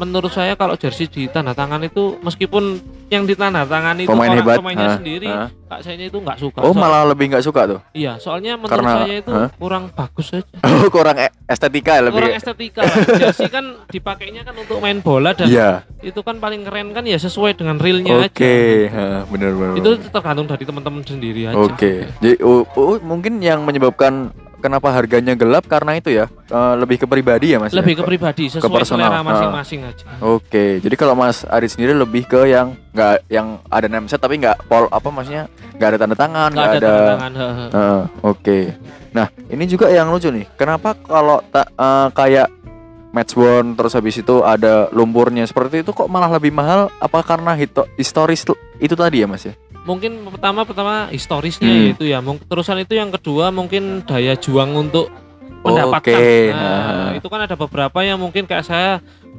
menurut 0.00 0.32
saya 0.32 0.56
kalau 0.56 0.72
jersey 0.74 1.04
di 1.04 1.28
tanda 1.28 1.52
tangan 1.52 1.76
itu 1.78 2.16
meskipun 2.18 2.80
yang 3.06 3.22
di 3.22 3.34
tanda 3.34 3.62
tangan 3.62 3.92
itu 3.94 4.08
Pemain 4.08 4.26
orang 4.26 4.38
hebat. 4.40 4.56
pemainnya 4.56 4.86
Hah, 4.86 4.96
sendiri, 4.96 5.28
hah. 5.28 5.48
kak 5.68 5.80
saya 5.82 6.00
itu 6.00 6.16
nggak 6.16 6.38
suka. 6.38 6.58
Oh, 6.60 6.72
malah 6.72 7.04
lebih 7.04 7.28
nggak 7.28 7.42
suka 7.42 7.60
tuh. 7.66 7.80
Iya, 7.92 8.16
soalnya 8.16 8.56
menurut 8.56 8.72
Karena- 8.72 8.96
saya 8.98 9.14
itu 9.18 9.30
hah? 9.30 9.48
kurang 9.52 9.92
bagus 9.92 10.26
aja. 10.32 10.46
Oh, 10.64 10.88
kurang 10.88 11.16
e- 11.16 11.34
estetika 11.44 11.92
ya 11.92 12.02
lebih. 12.02 12.22
Kurang 12.22 12.34
estetika. 12.34 12.80
lah. 12.80 12.96
jersey 13.18 13.46
kan 13.46 13.64
dipakainya 13.86 14.40
kan 14.42 14.54
untuk 14.54 14.78
main 14.78 14.98
bola 14.98 15.30
dan 15.30 15.44
Iya. 15.44 15.84
itu 16.00 16.20
kan 16.20 16.38
paling 16.38 16.64
keren 16.64 16.90
kan 16.90 17.04
ya 17.04 17.16
sesuai 17.16 17.52
dengan 17.54 17.76
realnya 17.76 18.16
aja. 18.16 18.30
Oke, 18.30 18.56
ha, 18.88 19.28
benar 19.28 19.52
benar. 19.52 19.74
Itu 19.76 19.90
tergantung 20.02 20.46
dari 20.46 20.64
teman-teman 20.64 21.02
sendiri 21.02 21.40
aja. 21.46 21.56
Oke. 21.56 22.08
Jadi 22.16 22.40
oh, 22.40 22.64
oh, 22.70 22.96
mungkin 22.98 23.38
yang 23.38 23.60
menyebabkan 23.60 24.32
kenapa 24.60 24.88
harganya 24.88 25.32
gelap 25.32 25.64
karena 25.64 25.96
itu 25.96 26.12
ya 26.12 26.28
eh, 26.28 26.74
lebih 26.76 27.00
ke 27.00 27.06
pribadi 27.06 27.50
ya 27.50 27.58
Mas. 27.58 27.72
ya? 27.72 27.80
Lebih 27.80 27.94
ke 27.96 28.04
pribadi 28.04 28.44
sesuai 28.46 28.70
personal. 28.70 29.08
selera 29.08 29.20
masing-masing 29.22 29.80
aja. 29.82 30.04
Oke, 30.20 30.78
jadi 30.78 30.94
kalau 30.94 31.14
Mas 31.14 31.42
Aris 31.44 31.72
sendiri 31.72 31.92
lebih 31.92 32.24
ke 32.24 32.46
yang 32.46 32.76
nggak 32.90 33.26
yang 33.26 33.58
ada 33.66 33.86
name 33.86 34.04
set 34.04 34.18
tapi 34.18 34.36
nggak 34.36 34.66
pol 34.66 34.86
apa 34.86 35.08
maksudnya 35.08 35.48
nggak 35.74 35.88
ada 35.88 35.98
tanda 35.98 36.14
tangan, 36.14 36.48
Nggak 36.50 36.66
ada 36.66 36.76
ada. 36.76 36.86
tanda 36.86 37.04
tangan. 37.10 37.32
heeh. 37.32 37.68
Heeh, 37.70 38.02
Oke. 38.22 38.58
Nah 39.10 39.26
ini 39.48 39.64
juga 39.64 39.88
yang 39.88 40.06
lucu 40.06 40.28
nih. 40.28 40.46
Kenapa 40.54 40.94
kalau 40.94 41.42
ta- 41.44 41.66
eh, 41.66 42.08
kayak 42.12 42.48
match 43.10 43.34
worn 43.34 43.74
terus 43.74 43.90
habis 43.92 44.14
itu 44.14 44.38
ada 44.40 44.86
lumpurnya 44.90 45.42
seperti 45.42 45.82
itu 45.82 45.90
kok 45.90 46.06
malah 46.06 46.30
lebih 46.30 46.50
mahal? 46.50 46.92
Apa 46.96 47.22
karena 47.22 47.54
hito- 47.54 47.90
historis 47.94 48.46
itu 48.76 48.94
tadi 48.94 49.18
ya 49.18 49.26
Mas 49.26 49.42
ya? 49.42 49.54
Mungkin 49.80 50.12
pertama 50.28 50.62
pertama 50.62 50.94
historisnya 51.08 51.66
Hmm. 51.66 51.82
yaitu 51.86 52.04
ya. 52.04 52.20
Terusan 52.20 52.78
itu 52.78 52.92
yang 52.92 53.08
kedua 53.08 53.48
mungkin 53.48 54.04
daya 54.04 54.34
juang 54.34 54.72
untuk 54.72 55.08
mendapatkan. 55.60 56.14
Oke, 56.14 56.50
Nah, 56.50 56.60
nah. 57.06 57.10
itu 57.12 57.26
kan 57.26 57.40
ada 57.40 57.52
beberapa 57.54 57.98
yang 58.00 58.16
mungkin 58.16 58.44
kayak 58.44 58.62
saya 58.62 58.92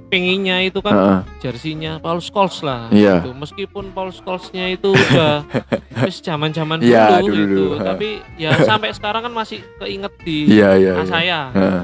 penginnya 0.08 0.60
itu 0.60 0.77
kan 0.80 0.91
Heeh. 0.91 1.19
jersinya 1.39 1.97
Paul 1.97 2.19
Scholes 2.19 2.62
lah. 2.62 2.89
Iya. 2.89 3.21
gitu. 3.21 3.32
Meskipun 3.34 3.89
Paul 3.89 4.12
Scholes-nya 4.12 4.69
itu 4.69 4.91
udah 4.91 5.47
wis 6.06 6.19
zaman-zaman 6.19 6.77
dulu, 6.77 6.89
Iya, 6.89 7.06
dulu, 7.17 7.32
gitu. 7.32 7.47
dulu, 7.47 7.65
ha. 7.73 7.84
Tapi 7.88 8.08
ya 8.36 8.49
sampai 8.69 8.91
sekarang 8.91 9.23
kan 9.23 9.34
masih 9.34 9.63
keinget 9.77 10.13
di 10.19 10.51
Iya 10.51 10.69
iya. 10.75 10.93
ah, 10.93 10.99
iya. 10.99 11.08
saya. 11.08 11.39
Heeh. 11.51 11.84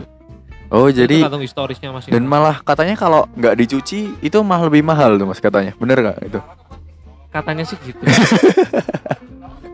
Oh 0.68 0.86
Itu 0.86 1.00
jadi 1.00 1.24
tergantung 1.24 1.42
historisnya 1.42 1.90
masih. 1.90 2.12
dan 2.12 2.28
malah 2.28 2.60
katanya 2.60 2.94
kalau 2.94 3.24
nggak 3.32 3.56
dicuci 3.56 4.20
itu 4.20 4.38
malah 4.44 4.68
lebih 4.68 4.84
mahal 4.84 5.16
tuh 5.16 5.24
mas 5.24 5.40
katanya. 5.40 5.72
Bener 5.74 5.98
nggak 5.98 6.20
itu? 6.28 6.40
Katanya 7.30 7.64
sih 7.64 7.78
gitu. 7.82 8.00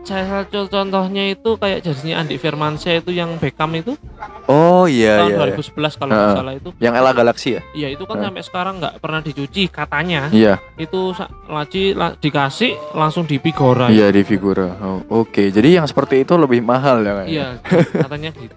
saya 0.04 0.44
co- 0.44 0.68
contohnya 0.68 1.32
itu 1.32 1.56
kayak 1.56 1.80
jersinya 1.80 2.20
Andi 2.20 2.36
Firmansyah 2.36 3.00
itu 3.00 3.08
yang 3.08 3.40
Beckham 3.40 3.72
itu 3.72 3.96
Oh 4.44 4.84
iya 4.84 5.24
tahun 5.24 5.32
iya. 5.32 5.48
iya. 5.48 5.56
2011 5.56 5.96
kalau 5.96 6.12
nggak 6.12 6.28
Ha. 6.28 6.36
salah 6.36 6.54
itu. 6.54 6.70
Yang 6.76 6.94
Ella 6.94 7.12
Galaxy 7.16 7.48
ya? 7.48 7.60
Iya 7.72 7.88
itu 7.88 8.04
kan 8.04 8.16
Ha. 8.20 8.24
sampai 8.28 8.42
sekarang 8.44 8.74
nggak 8.76 8.94
pernah 9.00 9.20
dicuci 9.24 9.62
katanya. 9.66 10.28
Iya. 10.28 10.60
Itu 10.76 11.16
laci 11.48 11.96
la- 11.96 12.12
dikasih 12.12 12.76
langsung 12.92 13.24
di 13.24 13.40
Pigora. 13.40 13.88
Iya 13.88 14.12
di 14.12 14.20
figura. 14.20 14.76
Oh, 14.78 15.24
Oke, 15.24 15.48
jadi 15.48 15.80
yang 15.80 15.88
seperti 15.88 16.20
itu 16.20 16.36
lebih 16.36 16.60
mahal 16.60 17.00
ya 17.00 17.12
kayaknya. 17.16 17.32
Iya, 17.32 17.46
katanya 18.04 18.30
gitu. 18.36 18.54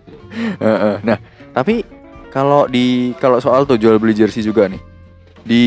Heeh. 0.60 0.96
Nah, 1.02 1.18
tapi 1.56 1.88
kalau 2.28 2.68
di 2.68 3.16
kalau 3.16 3.40
soal 3.40 3.64
tuh 3.64 3.80
jual 3.80 3.96
beli 3.96 4.12
jersey 4.12 4.44
juga 4.44 4.68
nih. 4.68 4.84
Di 5.42 5.64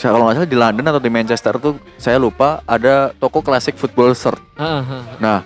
saya 0.00 0.16
kalau 0.16 0.24
nggak 0.24 0.40
salah 0.40 0.48
di 0.48 0.56
London 0.56 0.84
atau 0.88 1.02
di 1.04 1.12
Manchester 1.12 1.60
tuh 1.60 1.76
saya 2.00 2.16
lupa 2.16 2.64
ada 2.64 3.12
toko 3.20 3.44
klasik 3.44 3.76
football 3.76 4.16
shirt. 4.16 4.40
Nah, 5.20 5.44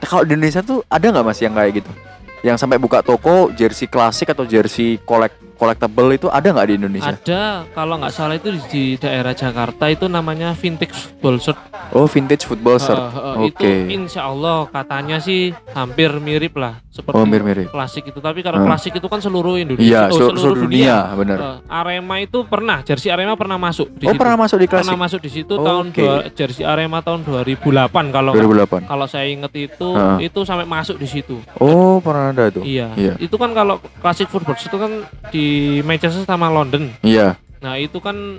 kalau 0.00 0.24
di 0.24 0.32
Indonesia 0.32 0.64
tuh 0.64 0.80
ada 0.88 1.04
nggak 1.04 1.24
mas 1.28 1.36
yang 1.44 1.52
kayak 1.52 1.84
gitu? 1.84 1.92
Yang 2.40 2.56
sampai 2.64 2.80
buka 2.80 3.04
toko 3.04 3.52
jersey 3.52 3.84
klasik 3.84 4.32
atau 4.32 4.48
jersey 4.48 4.96
collect 5.04 5.36
collectible 5.58 6.08
itu 6.10 6.26
ada 6.28 6.46
nggak 6.46 6.66
di 6.66 6.74
Indonesia? 6.76 7.12
Ada 7.12 7.42
kalau 7.70 7.98
nggak 7.98 8.14
salah 8.14 8.34
itu 8.34 8.48
di, 8.48 8.60
di 8.64 8.82
daerah 8.96 9.34
Jakarta 9.34 9.84
itu 9.86 10.06
namanya 10.06 10.54
vintage 10.54 10.94
football 10.94 11.36
shirt. 11.36 11.58
Oh, 11.90 12.06
vintage 12.06 12.44
football 12.44 12.78
shirt. 12.78 12.94
Ha, 12.96 13.10
ha. 13.10 13.30
Oke. 13.36 13.50
Itu 13.50 13.66
insya 13.90 14.24
Allah 14.24 14.64
katanya 14.66 15.18
sih 15.18 15.50
hampir 15.72 16.14
mirip 16.18 16.54
lah 16.54 16.78
seperti 16.88 17.14
Oh, 17.14 17.24
mirip-mirip. 17.24 17.68
klasik 17.68 18.06
itu. 18.06 18.18
Tapi 18.18 18.40
kalau 18.40 18.60
Ha. 18.60 18.66
klasik 18.66 18.92
itu 18.92 19.06
kan 19.06 19.18
seluruh 19.18 19.54
Indonesia, 19.56 19.82
Iya, 19.82 20.02
oh, 20.06 20.14
seluruh, 20.14 20.38
seluruh 20.38 20.62
dunia, 20.64 20.96
benar. 21.12 21.38
Eh, 21.38 21.56
Arema 21.68 22.16
itu 22.18 22.38
pernah, 22.44 22.78
jersey 22.80 23.08
Arema 23.08 23.34
pernah 23.34 23.56
masuk 23.56 23.90
di 23.92 24.04
Oh, 24.04 24.12
situ. 24.12 24.18
pernah 24.18 24.36
masuk 24.36 24.58
di 24.58 24.66
klasik 24.66 24.86
Pernah 24.88 25.00
masuk 25.00 25.20
di 25.20 25.30
situ 25.32 25.54
tahun 25.54 25.86
Oke. 25.90 25.98
dua, 26.00 26.14
jersey 26.32 26.62
Arema 26.62 26.98
tahun 27.00 27.20
2008 27.22 28.10
kalau 28.10 28.30
nggak- 28.30 28.42
2008. 28.44 28.82
kalau 28.84 29.06
saya 29.06 29.26
inget 29.26 29.52
itu 29.54 29.88
Ha. 29.90 30.18
itu 30.20 30.38
sampai 30.42 30.66
masuk 30.66 30.96
di 30.96 31.08
situ. 31.08 31.36
Oh, 31.56 31.98
pernah 31.98 32.30
ada 32.30 32.46
tuh. 32.48 32.62
Iya. 32.62 32.94
Iya. 32.94 33.14
Itu 33.16 33.34
kan 33.34 33.50
kalau 33.50 33.82
klasik 33.98 34.28
football 34.28 34.54
itu 34.54 34.76
kan 34.76 34.92
di 35.30 35.47
Manchester 35.80 36.22
sama 36.22 36.48
London. 36.48 36.90
Iya. 37.00 37.36
Nah, 37.58 37.74
itu 37.74 37.98
kan 37.98 38.38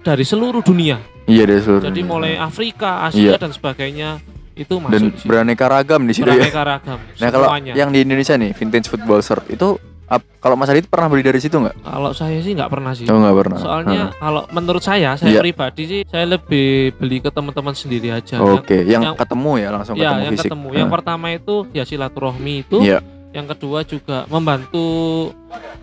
dari 0.00 0.22
seluruh 0.22 0.60
dunia. 0.60 1.00
Iya 1.24 1.44
dari 1.44 1.60
seluruh. 1.60 1.84
Jadi 1.84 2.00
dunia. 2.00 2.10
mulai 2.10 2.32
Afrika, 2.34 3.04
Asia 3.04 3.34
Iya. 3.34 3.36
dan 3.36 3.50
sebagainya 3.50 4.08
itu 4.54 4.74
dan 4.74 4.82
masuk 4.82 4.98
di 5.04 5.18
situ. 5.18 5.26
beraneka 5.26 5.66
ragam 5.66 6.02
di 6.02 6.12
situ 6.12 6.24
ya. 6.24 6.34
Beraneka 6.34 6.62
ragam. 6.62 6.98
Nah, 6.98 7.28
kalau 7.28 7.46
yang 7.68 7.88
di 7.88 7.98
Indonesia 8.00 8.34
nih 8.34 8.50
vintage 8.52 8.86
football 8.86 9.20
shirt 9.20 9.46
itu 9.46 9.76
ap- 10.04 10.24
kalau 10.38 10.56
Mas 10.56 10.66
Adit 10.66 10.84
pernah 10.84 11.06
beli 11.06 11.20
dari 11.20 11.36
situ 11.36 11.54
nggak? 11.54 11.78
kalau 11.78 12.10
saya 12.10 12.40
sih 12.40 12.52
nggak 12.52 12.66
pernah 12.66 12.90
sih. 12.90 13.04
Oh, 13.06 13.20
nggak 13.20 13.36
pernah. 13.36 13.58
Soalnya 13.58 14.02
kalau 14.14 14.42
menurut 14.50 14.80
saya, 14.80 15.14
saya 15.14 15.30
Iya. 15.30 15.40
pribadi 15.40 15.82
sih 15.84 16.00
saya 16.02 16.24
lebih 16.26 16.96
beli 16.96 17.20
ke 17.20 17.28
teman-teman 17.28 17.70
sendiri 17.72 18.08
aja. 18.10 18.40
Oke, 18.40 18.82
yang, 18.82 19.04
yang- 19.04 19.16
ketemu 19.16 19.52
ya 19.58 19.68
langsung 19.70 19.94
ya, 19.94 20.00
ketemu 20.08 20.18
yang 20.18 20.32
fisik. 20.34 20.48
ketemu. 20.48 20.68
Yang 20.70 20.80
Heeh. 20.80 20.90
pertama 20.90 21.26
itu 21.30 21.54
ya 21.70 21.84
silaturahmi 21.84 22.54
itu. 22.60 22.78
Iya. 22.80 22.98
Yang 23.28 23.46
kedua 23.52 23.78
juga 23.82 24.24
membantu 24.26 24.86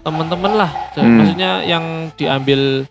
teman-teman 0.02 0.52
lah. 0.56 0.72
Hmm. 0.94 1.20
Maksudnya 1.20 1.52
yang 1.62 1.86
diambil 2.14 2.86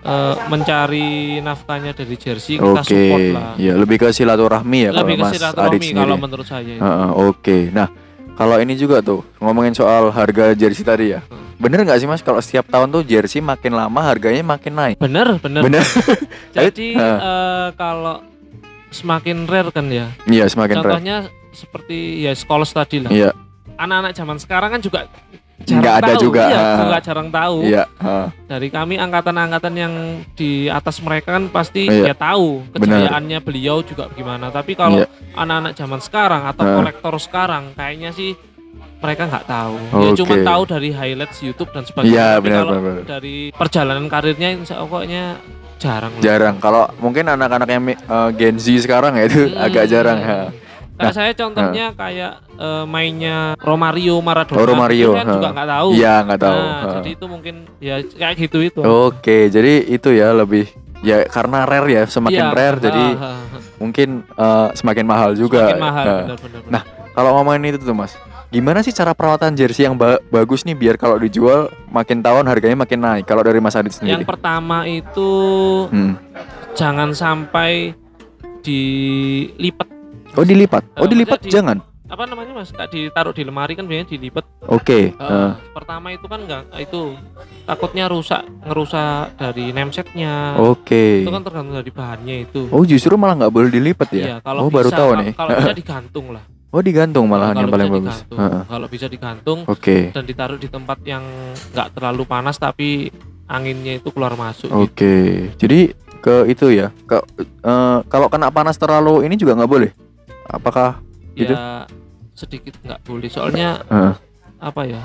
eh, 0.00 0.34
mencari 0.46 1.08
nafkahnya 1.38 1.92
dari 1.92 2.16
jersey 2.16 2.56
kita 2.56 2.80
Oke, 2.80 2.88
support 2.88 3.24
lah. 3.30 3.52
ya 3.56 3.72
lebih 3.74 3.96
ke 3.98 4.08
silaturahmi 4.10 4.78
ya 4.82 4.90
lebih 4.90 5.14
ke 5.14 5.20
kalau 5.20 5.22
Mas 5.22 5.30
Adit 5.30 5.40
silaturahmi 5.40 5.76
sendiri. 5.82 5.98
kalau 5.98 6.16
menurut 6.16 6.46
saya. 6.46 6.74
Heeh, 6.74 7.10
Oke, 7.22 7.58
nah 7.68 7.88
kalau 8.32 8.56
ini 8.56 8.72
juga 8.74 9.00
tuh 9.00 9.20
ngomongin 9.36 9.72
soal 9.72 10.08
harga 10.08 10.52
jersey 10.54 10.80
tadi 10.80 11.12
ya, 11.12 11.20
Hmm. 11.22 11.52
bener 11.56 11.84
nggak 11.84 12.00
sih 12.00 12.08
Mas 12.08 12.20
kalau 12.20 12.40
setiap 12.40 12.64
tahun 12.66 12.88
tuh 12.90 13.02
jersey 13.02 13.40
makin 13.40 13.72
lama 13.72 14.00
harganya 14.00 14.40
makin 14.42 14.72
naik? 14.72 14.96
Bener, 14.96 15.36
bener. 15.38 15.60
Bener? 15.62 15.84
Jadi 16.56 16.96
eh, 17.00 17.68
kalau 17.74 18.24
semakin 18.88 19.44
rare 19.44 19.68
kan 19.68 19.84
ya. 19.86 20.08
Iya 20.24 20.48
semakin 20.48 20.76
rare. 20.76 20.84
Contohnya 20.90 21.16
seperti 21.50 22.24
ya 22.24 22.32
Scholes 22.32 22.72
tadi 22.72 23.04
lah. 23.04 23.12
Iya, 23.12 23.30
Anak-anak 23.80 24.12
zaman 24.12 24.36
sekarang 24.36 24.68
kan 24.70 24.80
juga 24.80 25.00
jarang 25.60 25.80
Nggak 25.82 25.94
ada 25.94 26.06
tahu. 26.10 26.22
juga, 26.22 26.42
Iya, 26.42 26.56
ha. 26.58 26.76
juga 26.78 26.98
jarang 27.00 27.28
tahu. 27.30 27.56
iya. 27.62 27.84
heeh. 27.96 28.26
Dari 28.46 28.68
kami 28.68 28.94
angkatan-angkatan 28.96 29.74
yang 29.74 29.94
di 30.34 30.50
atas 30.66 31.00
mereka 31.00 31.36
kan 31.36 31.48
pasti 31.48 31.84
Iya. 31.84 32.12
ya 32.12 32.14
tahu 32.14 32.64
kejayaannya 32.70 33.38
beliau 33.40 33.80
juga 33.80 34.08
gimana. 34.10 34.48
Tapi 34.48 34.72
kalau 34.74 35.00
Iya. 35.00 35.08
anak-anak 35.34 35.72
zaman 35.74 36.00
sekarang 36.00 36.42
atau 36.46 36.62
Ha. 36.62 36.72
kolektor 36.76 37.14
sekarang 37.18 37.72
kayaknya 37.72 38.10
sih 38.10 38.36
mereka 39.00 39.24
nggak 39.26 39.46
tahu. 39.46 39.74
Ya 39.98 40.10
Oke. 40.12 40.18
cuma 40.18 40.34
tahu 40.42 40.62
dari 40.66 40.88
highlights 40.92 41.40
YouTube 41.40 41.72
dan 41.72 41.84
sebagainya. 41.84 42.08
Iya, 42.10 42.28
Tapi 42.30 42.44
benar, 42.46 42.60
kalau 42.62 42.72
benar. 42.78 43.04
dari 43.06 43.36
perjalanan 43.50 44.06
karirnya 44.06 44.48
insya 44.54 44.76
Allah 44.76 44.92
kayaknya 44.94 45.24
jarang. 45.76 46.12
Jarang. 46.20 46.56
Kalau 46.56 46.84
mungkin 46.98 47.24
anak-anak 47.26 47.64
yang 47.66 47.84
eh, 47.88 47.96
Gen 48.34 48.56
Z 48.56 48.84
sekarang 48.84 49.12
ya 49.14 49.24
itu 49.24 49.40
Hmm. 49.46 49.60
agak 49.60 49.84
jarang. 49.86 50.20
ha. 50.20 50.38
Kayak 51.00 51.14
saya 51.16 51.32
contohnya 51.32 51.86
kayak 51.92 52.32
eh, 52.54 52.84
mainnya 52.84 53.56
Romario 53.56 54.20
Maradona. 54.20 54.60
Oh, 54.60 54.66
Romario, 54.66 55.10
kan 55.12 55.24
ha. 55.24 55.32
juga 55.32 55.48
nggak 55.50 55.68
tahu. 55.70 55.88
Iya 55.96 56.14
nggak 56.22 56.40
tahu. 56.40 56.60
Nah, 56.60 56.76
ha. 56.76 56.92
jadi 56.94 57.10
itu 57.10 57.24
mungkin 57.24 57.54
ya 57.78 57.94
kayak 58.04 58.34
gitu 58.38 58.58
itu. 58.60 58.80
Oke, 58.80 59.48
jadi 59.48 59.72
itu 59.82 60.08
ya 60.10 60.30
lebih 60.30 60.68
ya 61.00 61.24
karena 61.24 61.64
rare 61.64 61.88
ya 61.90 62.02
semakin 62.04 62.44
Iya, 62.44 62.52
rare 62.52 62.78
jadi 62.78 63.04
ha. 63.16 63.30
mungkin 63.76 64.08
eh, 64.28 64.68
semakin 64.74 65.04
mahal 65.04 65.30
juga. 65.32 65.72
Semakin 65.72 65.80
mahal 65.82 66.04
Eh, 66.04 66.20
benar-benar. 66.28 66.60
Nah, 66.68 66.82
kalau 67.10 67.30
ngomongin 67.34 67.72
itu 67.72 67.80
tuh 67.80 67.96
Mas, 67.96 68.12
gimana 68.46 68.78
sih 68.80 68.92
cara 68.92 69.10
perawatan 69.10 69.54
jersey 69.54 69.82
yang 69.82 69.96
ba- 69.96 70.20
bagus 70.28 70.62
nih 70.62 70.74
biar 70.74 70.94
kalau 70.94 71.16
dijual 71.16 71.66
makin 71.88 72.20
tahun 72.20 72.44
harganya 72.44 72.76
makin 72.78 73.00
naik? 73.00 73.24
Kalau 73.24 73.40
dari 73.40 73.56
Mas 73.58 73.72
Adit 73.72 73.96
yang 73.96 74.20
sendiri? 74.20 74.22
pertama 74.22 74.84
itu 74.84 75.32
Hmm. 75.88 76.14
jangan 76.72 77.10
sampai 77.10 77.96
dilipat 78.60 79.88
Oh 80.32 80.44
dilipat? 80.44 80.82
Oh 80.94 81.04
Eh, 81.04 81.08
dilipat 81.08 81.38
di- 81.40 81.50
jangan? 81.50 81.78
apa 82.06 82.26
namanya 82.26 82.50
mas 82.52 82.68
Nggak 82.68 82.90
ditaruh 82.90 83.30
di 83.30 83.42
lemari 83.42 83.72
kan 83.72 83.86
biasanya 83.86 84.10
dilipat 84.10 84.42
Oke. 84.66 85.10
Eh, 85.10 85.14
eh, 85.14 85.50
pertama 85.70 86.10
itu 86.10 86.26
kan 86.26 86.42
enggak 86.42 86.66
itu 86.76 87.14
takutnya 87.62 88.10
rusak 88.10 88.42
ngerusak 88.60 89.30
dari 89.36 89.70
namesetnya 89.70 90.58
Oke. 90.58 91.22
itu 91.22 91.30
kan 91.30 91.38
tergantung 91.40 91.70
dari 91.72 91.92
bahannya 91.92 92.36
itu 92.44 92.66
Oh 92.68 92.82
justru 92.82 93.14
malah 93.14 93.38
nggak 93.38 93.52
boleh 93.52 93.70
dilipat 93.70 94.10
ya? 94.10 94.18
iya 94.20 94.36
kalau 94.40 94.66
oh 94.66 94.68
baru 94.68 94.90
bisa, 94.90 94.98
tahu 94.98 95.08
kalau- 95.08 95.22
nih. 95.22 95.32
kalau 95.32 95.50
bisa 95.56 95.72
digantung 95.80 96.26
lah 96.30 96.42
Oh 96.70 96.78
digantung 96.80 97.26
malahan 97.26 97.50
kalau 97.52 97.62
yang 97.62 97.70
paling 97.72 97.90
bagus. 97.92 98.16
Heeh. 98.28 98.62
kalau 98.64 98.86
bisa 98.86 99.06
digantung 99.06 99.58
Oke. 99.64 100.10
dan 100.10 100.22
ditaruh 100.24 100.54
di 100.56 100.66
tempat 100.66 100.98
yang 101.04 101.22
nggak 101.68 101.94
terlalu 101.94 102.22
panas 102.24 102.54
tapi 102.56 103.10
anginnya 103.46 103.98
itu 103.98 104.10
keluar 104.10 104.34
masuk 104.34 104.66
gitu. 104.66 104.78
Oke. 104.80 105.14
Jadi 105.56 105.90
ke 106.16 106.46
itu 106.46 106.70
ya. 106.70 106.94
Ke 107.04 107.22
eh, 107.40 107.98
kalau 108.04 108.26
kena 108.26 108.50
panas 108.50 108.74
terlalu 108.74 109.22
ini 109.22 109.34
juga 109.34 109.54
nggak 109.54 109.66
boleh. 109.68 109.90
Apakah? 110.50 111.00
gitu? 111.32 111.50
ya 111.50 111.86
sedikit 112.32 112.72
nggak 112.80 113.00
boleh 113.02 113.28
soalnya 113.28 113.84
Heeh. 113.86 114.14
apa 114.58 114.82
ya 114.82 115.02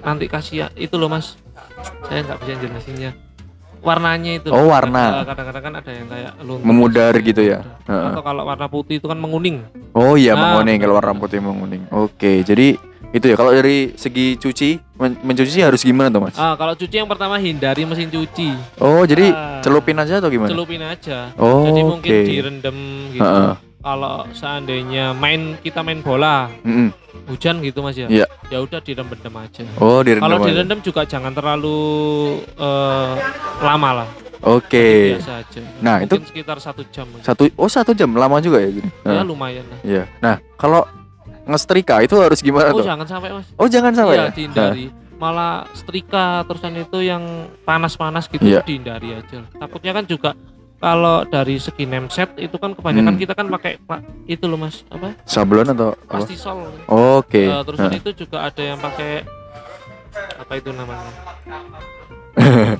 nanti 0.00 0.26
kasih 0.26 0.68
itu 0.74 0.94
loh 0.94 1.08
mas 1.08 1.34
saya 2.04 2.22
nggak 2.22 2.38
bisa 2.38 2.52
jelasinnya 2.58 3.10
warnanya 3.80 4.36
itu 4.36 4.48
Oh, 4.48 4.68
warna. 4.68 5.26
kadang-kadang 5.26 5.62
kan 5.64 5.74
ada 5.76 5.90
yang 5.90 6.06
kayak 6.06 6.32
luntur 6.38 6.62
Memudar 6.62 7.12
gitu 7.18 7.42
ya? 7.42 7.58
Heeh. 7.82 8.06
atau 8.06 8.22
kalau 8.22 8.44
warna 8.44 8.66
putih 8.66 8.96
itu 8.96 9.06
kan 9.06 9.16
menguning 9.16 9.64
Oh 9.90 10.14
iya 10.14 10.32
Ah, 10.32 10.40
menguning 10.54 10.78
kalau 10.78 10.94
warna 10.94 11.10
benar. 11.10 11.22
putih 11.24 11.38
menguning. 11.40 11.82
Oke. 11.90 12.40
Jadi 12.42 12.78
itu 13.10 13.26
ya 13.26 13.34
kalau 13.34 13.50
dari 13.50 13.92
segi 13.92 14.36
cuci 14.36 14.70
men- 14.96 15.20
mencuci 15.20 15.60
harus 15.60 15.82
gimana 15.82 16.08
tuh 16.08 16.22
mas? 16.22 16.32
ah 16.34 16.54
kalau 16.54 16.72
cuci 16.72 16.94
yang 16.94 17.04
pertama 17.04 17.36
hindari 17.36 17.84
mesin 17.84 18.08
cuci 18.08 18.56
Oh 18.78 19.02
jadi 19.02 19.28
Ah. 19.28 19.60
celupin 19.60 19.96
aja 19.96 20.16
atau 20.16 20.28
gimana? 20.28 20.48
celupin 20.48 20.80
aja 20.80 21.28
Oh, 21.34 21.66
jadi 21.66 21.80
mungkin 21.82 22.08
oke. 22.08 22.24
direndam 22.24 22.76
gitu 23.10 23.20
Heeh. 23.20 23.52
Kalau 23.82 24.24
seandainya 24.30 25.10
main 25.12 25.58
kita 25.58 25.82
main 25.82 25.98
bola 26.00 26.46
Mm-mm. 26.62 26.94
hujan 27.26 27.58
gitu 27.60 27.82
mas 27.82 27.94
ya 27.94 28.06
Iya. 28.06 28.26
ya 28.48 28.58
udah 28.58 28.78
direndam 28.78 29.10
aja 29.34 29.62
Oh 29.76 30.00
direndam. 30.00 30.24
kalau 30.24 30.38
direndam 30.40 30.78
juga 30.80 31.02
jangan 31.04 31.30
terlalu 31.30 31.78
eh, 32.48 33.12
lama 33.60 33.90
lah 33.92 34.08
Oke. 34.40 35.14
biasa 35.14 35.32
aja 35.40 35.62
Nah, 35.78 35.96
itu- 36.00 36.18
Mungkin 36.18 36.26
sekitar 36.28 36.58
satu 36.58 36.82
jam 36.88 37.06
Satu 37.20 37.46
oh 37.52 37.68
satu 37.68 37.90
jam 37.92 38.10
lama 38.12 38.38
juga 38.38 38.58
ya 38.58 38.70
gini. 38.72 38.90
ya 39.02 39.12
Nah, 39.12 39.24
lumayan 39.24 39.62
lah 39.64 39.78
Iya. 39.82 40.04
Nah 40.18 40.38
kalau 40.56 40.82
ngestrika 41.42 41.98
itu 42.00 42.14
harus 42.16 42.38
gimana 42.38 42.70
oh 42.70 42.78
tuh? 42.78 42.86
jangan 42.86 43.02
sampai 43.04 43.30
mas 43.32 43.46
Oh 43.54 43.66
jangan 43.66 43.90
sampai 43.92 44.14
iya 44.14 44.24
ya. 44.24 44.30
dihindari 44.30 44.86
malah 45.14 45.70
setrika 45.72 46.42
terusan 46.42 46.74
itu 46.76 46.98
yang 47.00 47.22
panas-panas 47.62 48.26
gitu 48.26 48.42
Iya. 48.42 48.62
dihindari 48.62 49.14
aja 49.16 49.42
takutnya 49.52 49.92
kan 49.92 50.04
juga 50.04 50.30
kalau 50.82 51.22
dari 51.24 51.56
segi 51.56 51.86
name 51.86 52.10
set 52.10 52.34
itu 52.36 52.58
kan 52.58 52.74
kebanyakan 52.74 53.14
Hmm. 53.14 53.22
kita 53.22 53.32
kan 53.32 53.46
pakai 53.48 53.78
pak 53.80 54.02
itu 54.26 54.42
loh 54.44 54.58
mas 54.58 54.82
apa 54.88 55.14
sablon 55.22 55.70
atau 55.70 55.94
apa? 55.94 56.18
pastisol 56.18 56.66
Oke. 56.84 57.46
Eh, 57.46 57.62
terusan 57.62 57.86
Nah. 57.86 57.96
itu 57.96 58.10
juga 58.18 58.42
ada 58.42 58.58
yang 58.60 58.76
pakai 58.76 59.22
apa 60.36 60.52
itu 60.52 60.70
namanya 60.70 61.14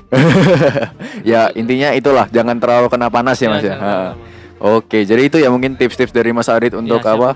ya 1.23 1.49
intinya 1.53 1.93
itulah 1.93 2.25
jangan 2.27 2.57
terlalu 2.57 2.89
kena 2.89 3.07
panas 3.07 3.37
ya 3.37 3.47
mas 3.47 3.63
ya. 3.63 3.73
Ha. 3.73 3.79
lama. 3.79 4.15
Oke, 4.59 5.03
jadi 5.03 5.21
itu 5.23 5.37
ya 5.37 5.47
mungkin 5.47 5.75
tips-tips 5.75 6.09
dari 6.09 6.31
Mas 6.31 6.47
Adit 6.47 6.71
untuk 6.71 6.97
siap. 6.97 7.13
apa? 7.13 7.29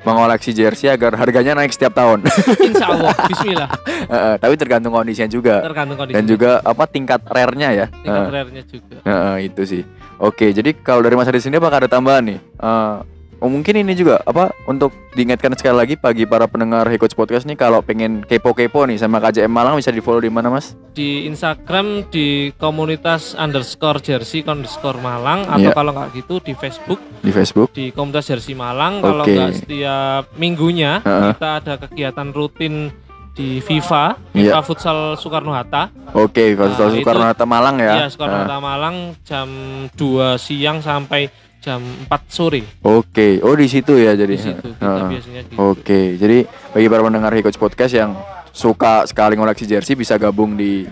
Mengoleksi 0.00 0.56
jersey 0.56 0.88
agar 0.88 1.12
harganya 1.16 1.52
naik 1.56 1.72
setiap 1.76 1.92
tahun. 1.92 2.24
insya 2.72 2.86
Allah 2.88 3.12
Bismillah 3.30 3.68
Heeh, 4.08 4.34
Tapi 4.40 4.54
tergantung 4.56 4.92
kondisinya 4.96 5.28
juga 5.28 5.60
tergantung 5.60 5.96
kondisi 6.00 6.16
dan 6.16 6.24
juga 6.24 6.50
apa 6.64 6.84
tingkat 6.88 7.20
rare-nya 7.28 7.68
ya. 7.74 7.86
tingkat 7.92 8.22
Heeh, 8.24 8.32
rare-nya 8.32 8.62
juga 8.64 8.96
heeh, 9.04 9.36
itu 9.52 9.62
sih. 9.68 9.82
Oke, 10.20 10.52
jadi 10.52 10.76
kalau 10.76 11.00
dari 11.00 11.16
Mas 11.16 11.28
Adit 11.28 11.40
sendiri 11.40 11.60
apakah 11.64 11.84
ada 11.84 11.88
tambahan 11.88 12.24
nih? 12.28 12.38
Eh, 12.40 12.96
oh, 13.40 13.48
mungkin 13.48 13.74
ini 13.76 13.92
juga 13.92 14.20
apa 14.20 14.52
untuk 14.64 14.88
diingatkan 15.10 15.52
sekali 15.52 15.74
lagi 15.74 15.94
bagi 15.96 16.22
para 16.22 16.44
pendengar 16.44 16.86
Coach 16.94 17.12
Podcast 17.12 17.42
nih 17.42 17.54
kalau 17.54 17.80
pengen 17.80 18.22
kepo-kepo 18.22 18.84
nih 18.84 18.96
sama 18.96 19.18
KJM 19.18 19.48
Malang 19.48 19.74
bisa 19.74 19.90
di 19.90 19.98
follow 19.98 20.20
di 20.20 20.28
mana 20.28 20.48
Mas? 20.48 20.76
di 20.90 21.24
Instagram 21.24 22.06
di 22.06 22.26
komunitas 22.54 23.32
underscore 23.34 23.98
jersey 23.98 24.42
underscore 24.42 24.98
Malang 24.98 25.46
atau 25.46 25.60
Iya. 25.62 25.72
kalau 25.72 25.90
nggak 25.90 26.10
gitu 26.14 26.38
di 26.38 26.52
Facebook 26.52 27.00
Di 27.20 27.30
Facebook. 27.30 27.68
di 27.72 27.90
komunitas 27.90 28.26
jersey 28.26 28.52
Malang 28.52 29.00
kalau 29.00 29.24
Oke. 29.24 29.32
nggak 29.32 29.52
setiap 29.56 30.22
minggunya 30.34 31.00
Heeh. 31.00 31.32
kita 31.32 31.48
ada 31.56 31.74
kegiatan 31.78 32.28
rutin 32.30 32.92
di 33.30 33.58
FIFA 33.58 34.18
Iya. 34.30 34.52
FIFA 34.52 34.60
Futsal 34.60 34.98
Soekarno 35.16 35.50
Hatta 35.50 35.88
Oke, 36.12 36.54
kalau 36.54 36.70
Nah, 36.70 36.90
Soekarno 36.90 37.24
Hatta 37.24 37.46
Malang 37.46 37.76
ya. 37.78 37.94
ya 37.96 38.06
Soekarno. 38.06 38.42
Hatta 38.42 38.58
Malang 38.58 38.96
jam 39.22 39.48
2 39.94 40.34
siang 40.36 40.82
sampai 40.82 41.30
jam 41.60 41.80
4 42.04 42.08
sore 42.26 42.60
Oke, 42.80 43.38
oh 43.38 43.52
di 43.52 43.66
situ 43.66 43.94
ya 43.94 44.12
jadi. 44.12 44.28
di 44.30 44.40
situ 44.40 44.66
kita 44.70 44.80
Heeh. 44.82 45.08
biasanya 45.10 45.40
gitu. 45.44 45.56
Oke, 45.62 46.00
jadi 46.16 46.38
bagi 46.70 46.86
para 46.86 47.02
pendengar 47.02 47.30
Hey 47.30 47.40
Coach 47.40 47.56
Podcast 47.56 47.92
yang 47.92 48.16
suka 48.50 49.04
sekali 49.04 49.34
ngoleksi 49.34 49.64
jersey 49.64 49.92
bisa 49.92 50.16
gabung 50.16 50.54
di 50.54 50.88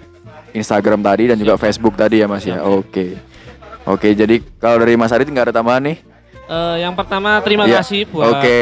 Instagram 0.50 1.00
tadi 1.00 1.26
dan 1.26 1.36
juga 1.36 1.56
Facebook 1.56 1.92
tadi 1.94 2.18
ya 2.18 2.26
Mas 2.26 2.42
ya. 2.42 2.60
Oke. 2.62 3.16
Oke, 3.84 4.12
jadi 4.12 4.44
kalau 4.54 4.78
dari 4.78 4.94
Mas 4.94 5.08
Adit 5.08 5.26
nggak 5.26 5.48
ada 5.48 5.54
tambahan 5.54 5.80
nih? 5.82 5.96
Eh, 6.44 6.76
yang 6.78 6.92
pertama 6.92 7.40
terima 7.40 7.64
Iya. 7.64 7.80
kasih 7.80 8.04
buat 8.06 8.28
Oke. 8.34 8.60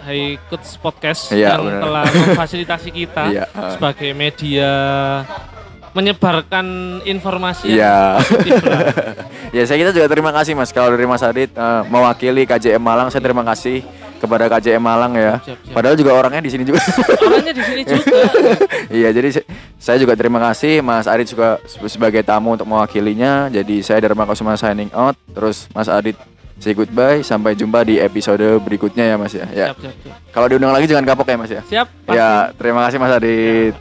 Hai 0.00 0.20
Coach 0.44 0.74
Podcast 0.76 1.30
Iya, 1.30 1.54
yang 1.54 1.62
benar. 1.64 1.82
telah 1.84 2.04
memfasilitasi 2.24 2.90
kita 2.90 3.24
Iya, 3.28 3.44
heeh. 3.46 3.72
sebagai 3.72 4.10
media 4.12 4.70
menyebarkan 5.98 6.66
informasi 7.02 7.74
Iya. 7.74 8.16
lah. 8.16 8.22
ya 9.56 9.62
saya 9.62 9.78
kita 9.78 9.90
juga 9.90 10.06
terima 10.06 10.30
kasih 10.30 10.52
Mas 10.52 10.70
kalau 10.70 10.88
dari 10.88 11.04
Mas 11.04 11.20
Adit 11.20 11.50
eh, 11.50 11.82
mewakili 11.86 12.44
KJM 12.44 12.78
Malang 12.78 13.08
saya 13.08 13.18
terima 13.20 13.42
kasih 13.42 13.82
kepada 14.16 14.46
KJM 14.48 14.78
Malang 14.78 15.12
ya. 15.12 15.38
Siap, 15.38 15.58
siap. 15.58 15.74
Padahal 15.74 15.94
juga 15.94 16.10
orangnya 16.12 16.38
di 16.40 16.50
sini 16.50 16.62
juga. 16.62 16.82
Orangnya 17.22 17.52
di 17.52 17.62
sini 17.62 17.82
juga. 17.84 18.18
Iya, 18.88 19.08
jadi 19.12 19.28
saya 19.76 19.94
juga 19.96 20.14
terima 20.14 20.42
kasih 20.42 20.78
Mas 20.80 21.06
Adit 21.06 21.30
juga 21.30 21.62
se- 21.62 21.78
sebagai 21.86 22.22
tamu 22.22 22.50
untuk 22.50 22.66
mewakilinya. 22.66 23.46
Jadi 23.46 23.78
saya 23.78 23.98
Dharma 24.00 24.22
Kusuma 24.24 24.54
signing 24.54 24.90
out. 24.90 25.14
Terus 25.30 25.70
Mas 25.70 25.86
Adit 25.86 26.18
say 26.58 26.74
goodbye. 26.74 27.22
Sampai 27.22 27.54
jumpa 27.54 27.82
di 27.82 27.96
episode 27.96 28.42
berikutnya 28.58 29.06
ya 29.06 29.14
Mas 29.14 29.30
ya. 29.32 29.46
Ya. 29.48 29.66
Siap, 29.70 29.78
siap, 29.80 29.94
siap. 30.02 30.16
Kalau 30.28 30.46
diundang 30.46 30.74
lagi 30.74 30.90
jangan 30.90 31.06
kapok 31.06 31.26
ya 31.28 31.36
Mas 31.38 31.52
ya. 31.52 31.62
Siap. 31.64 31.86
Ya, 32.10 32.30
terima 32.54 32.82
kasih 32.84 32.98
Mas 32.98 33.14
Adit. 33.14 33.74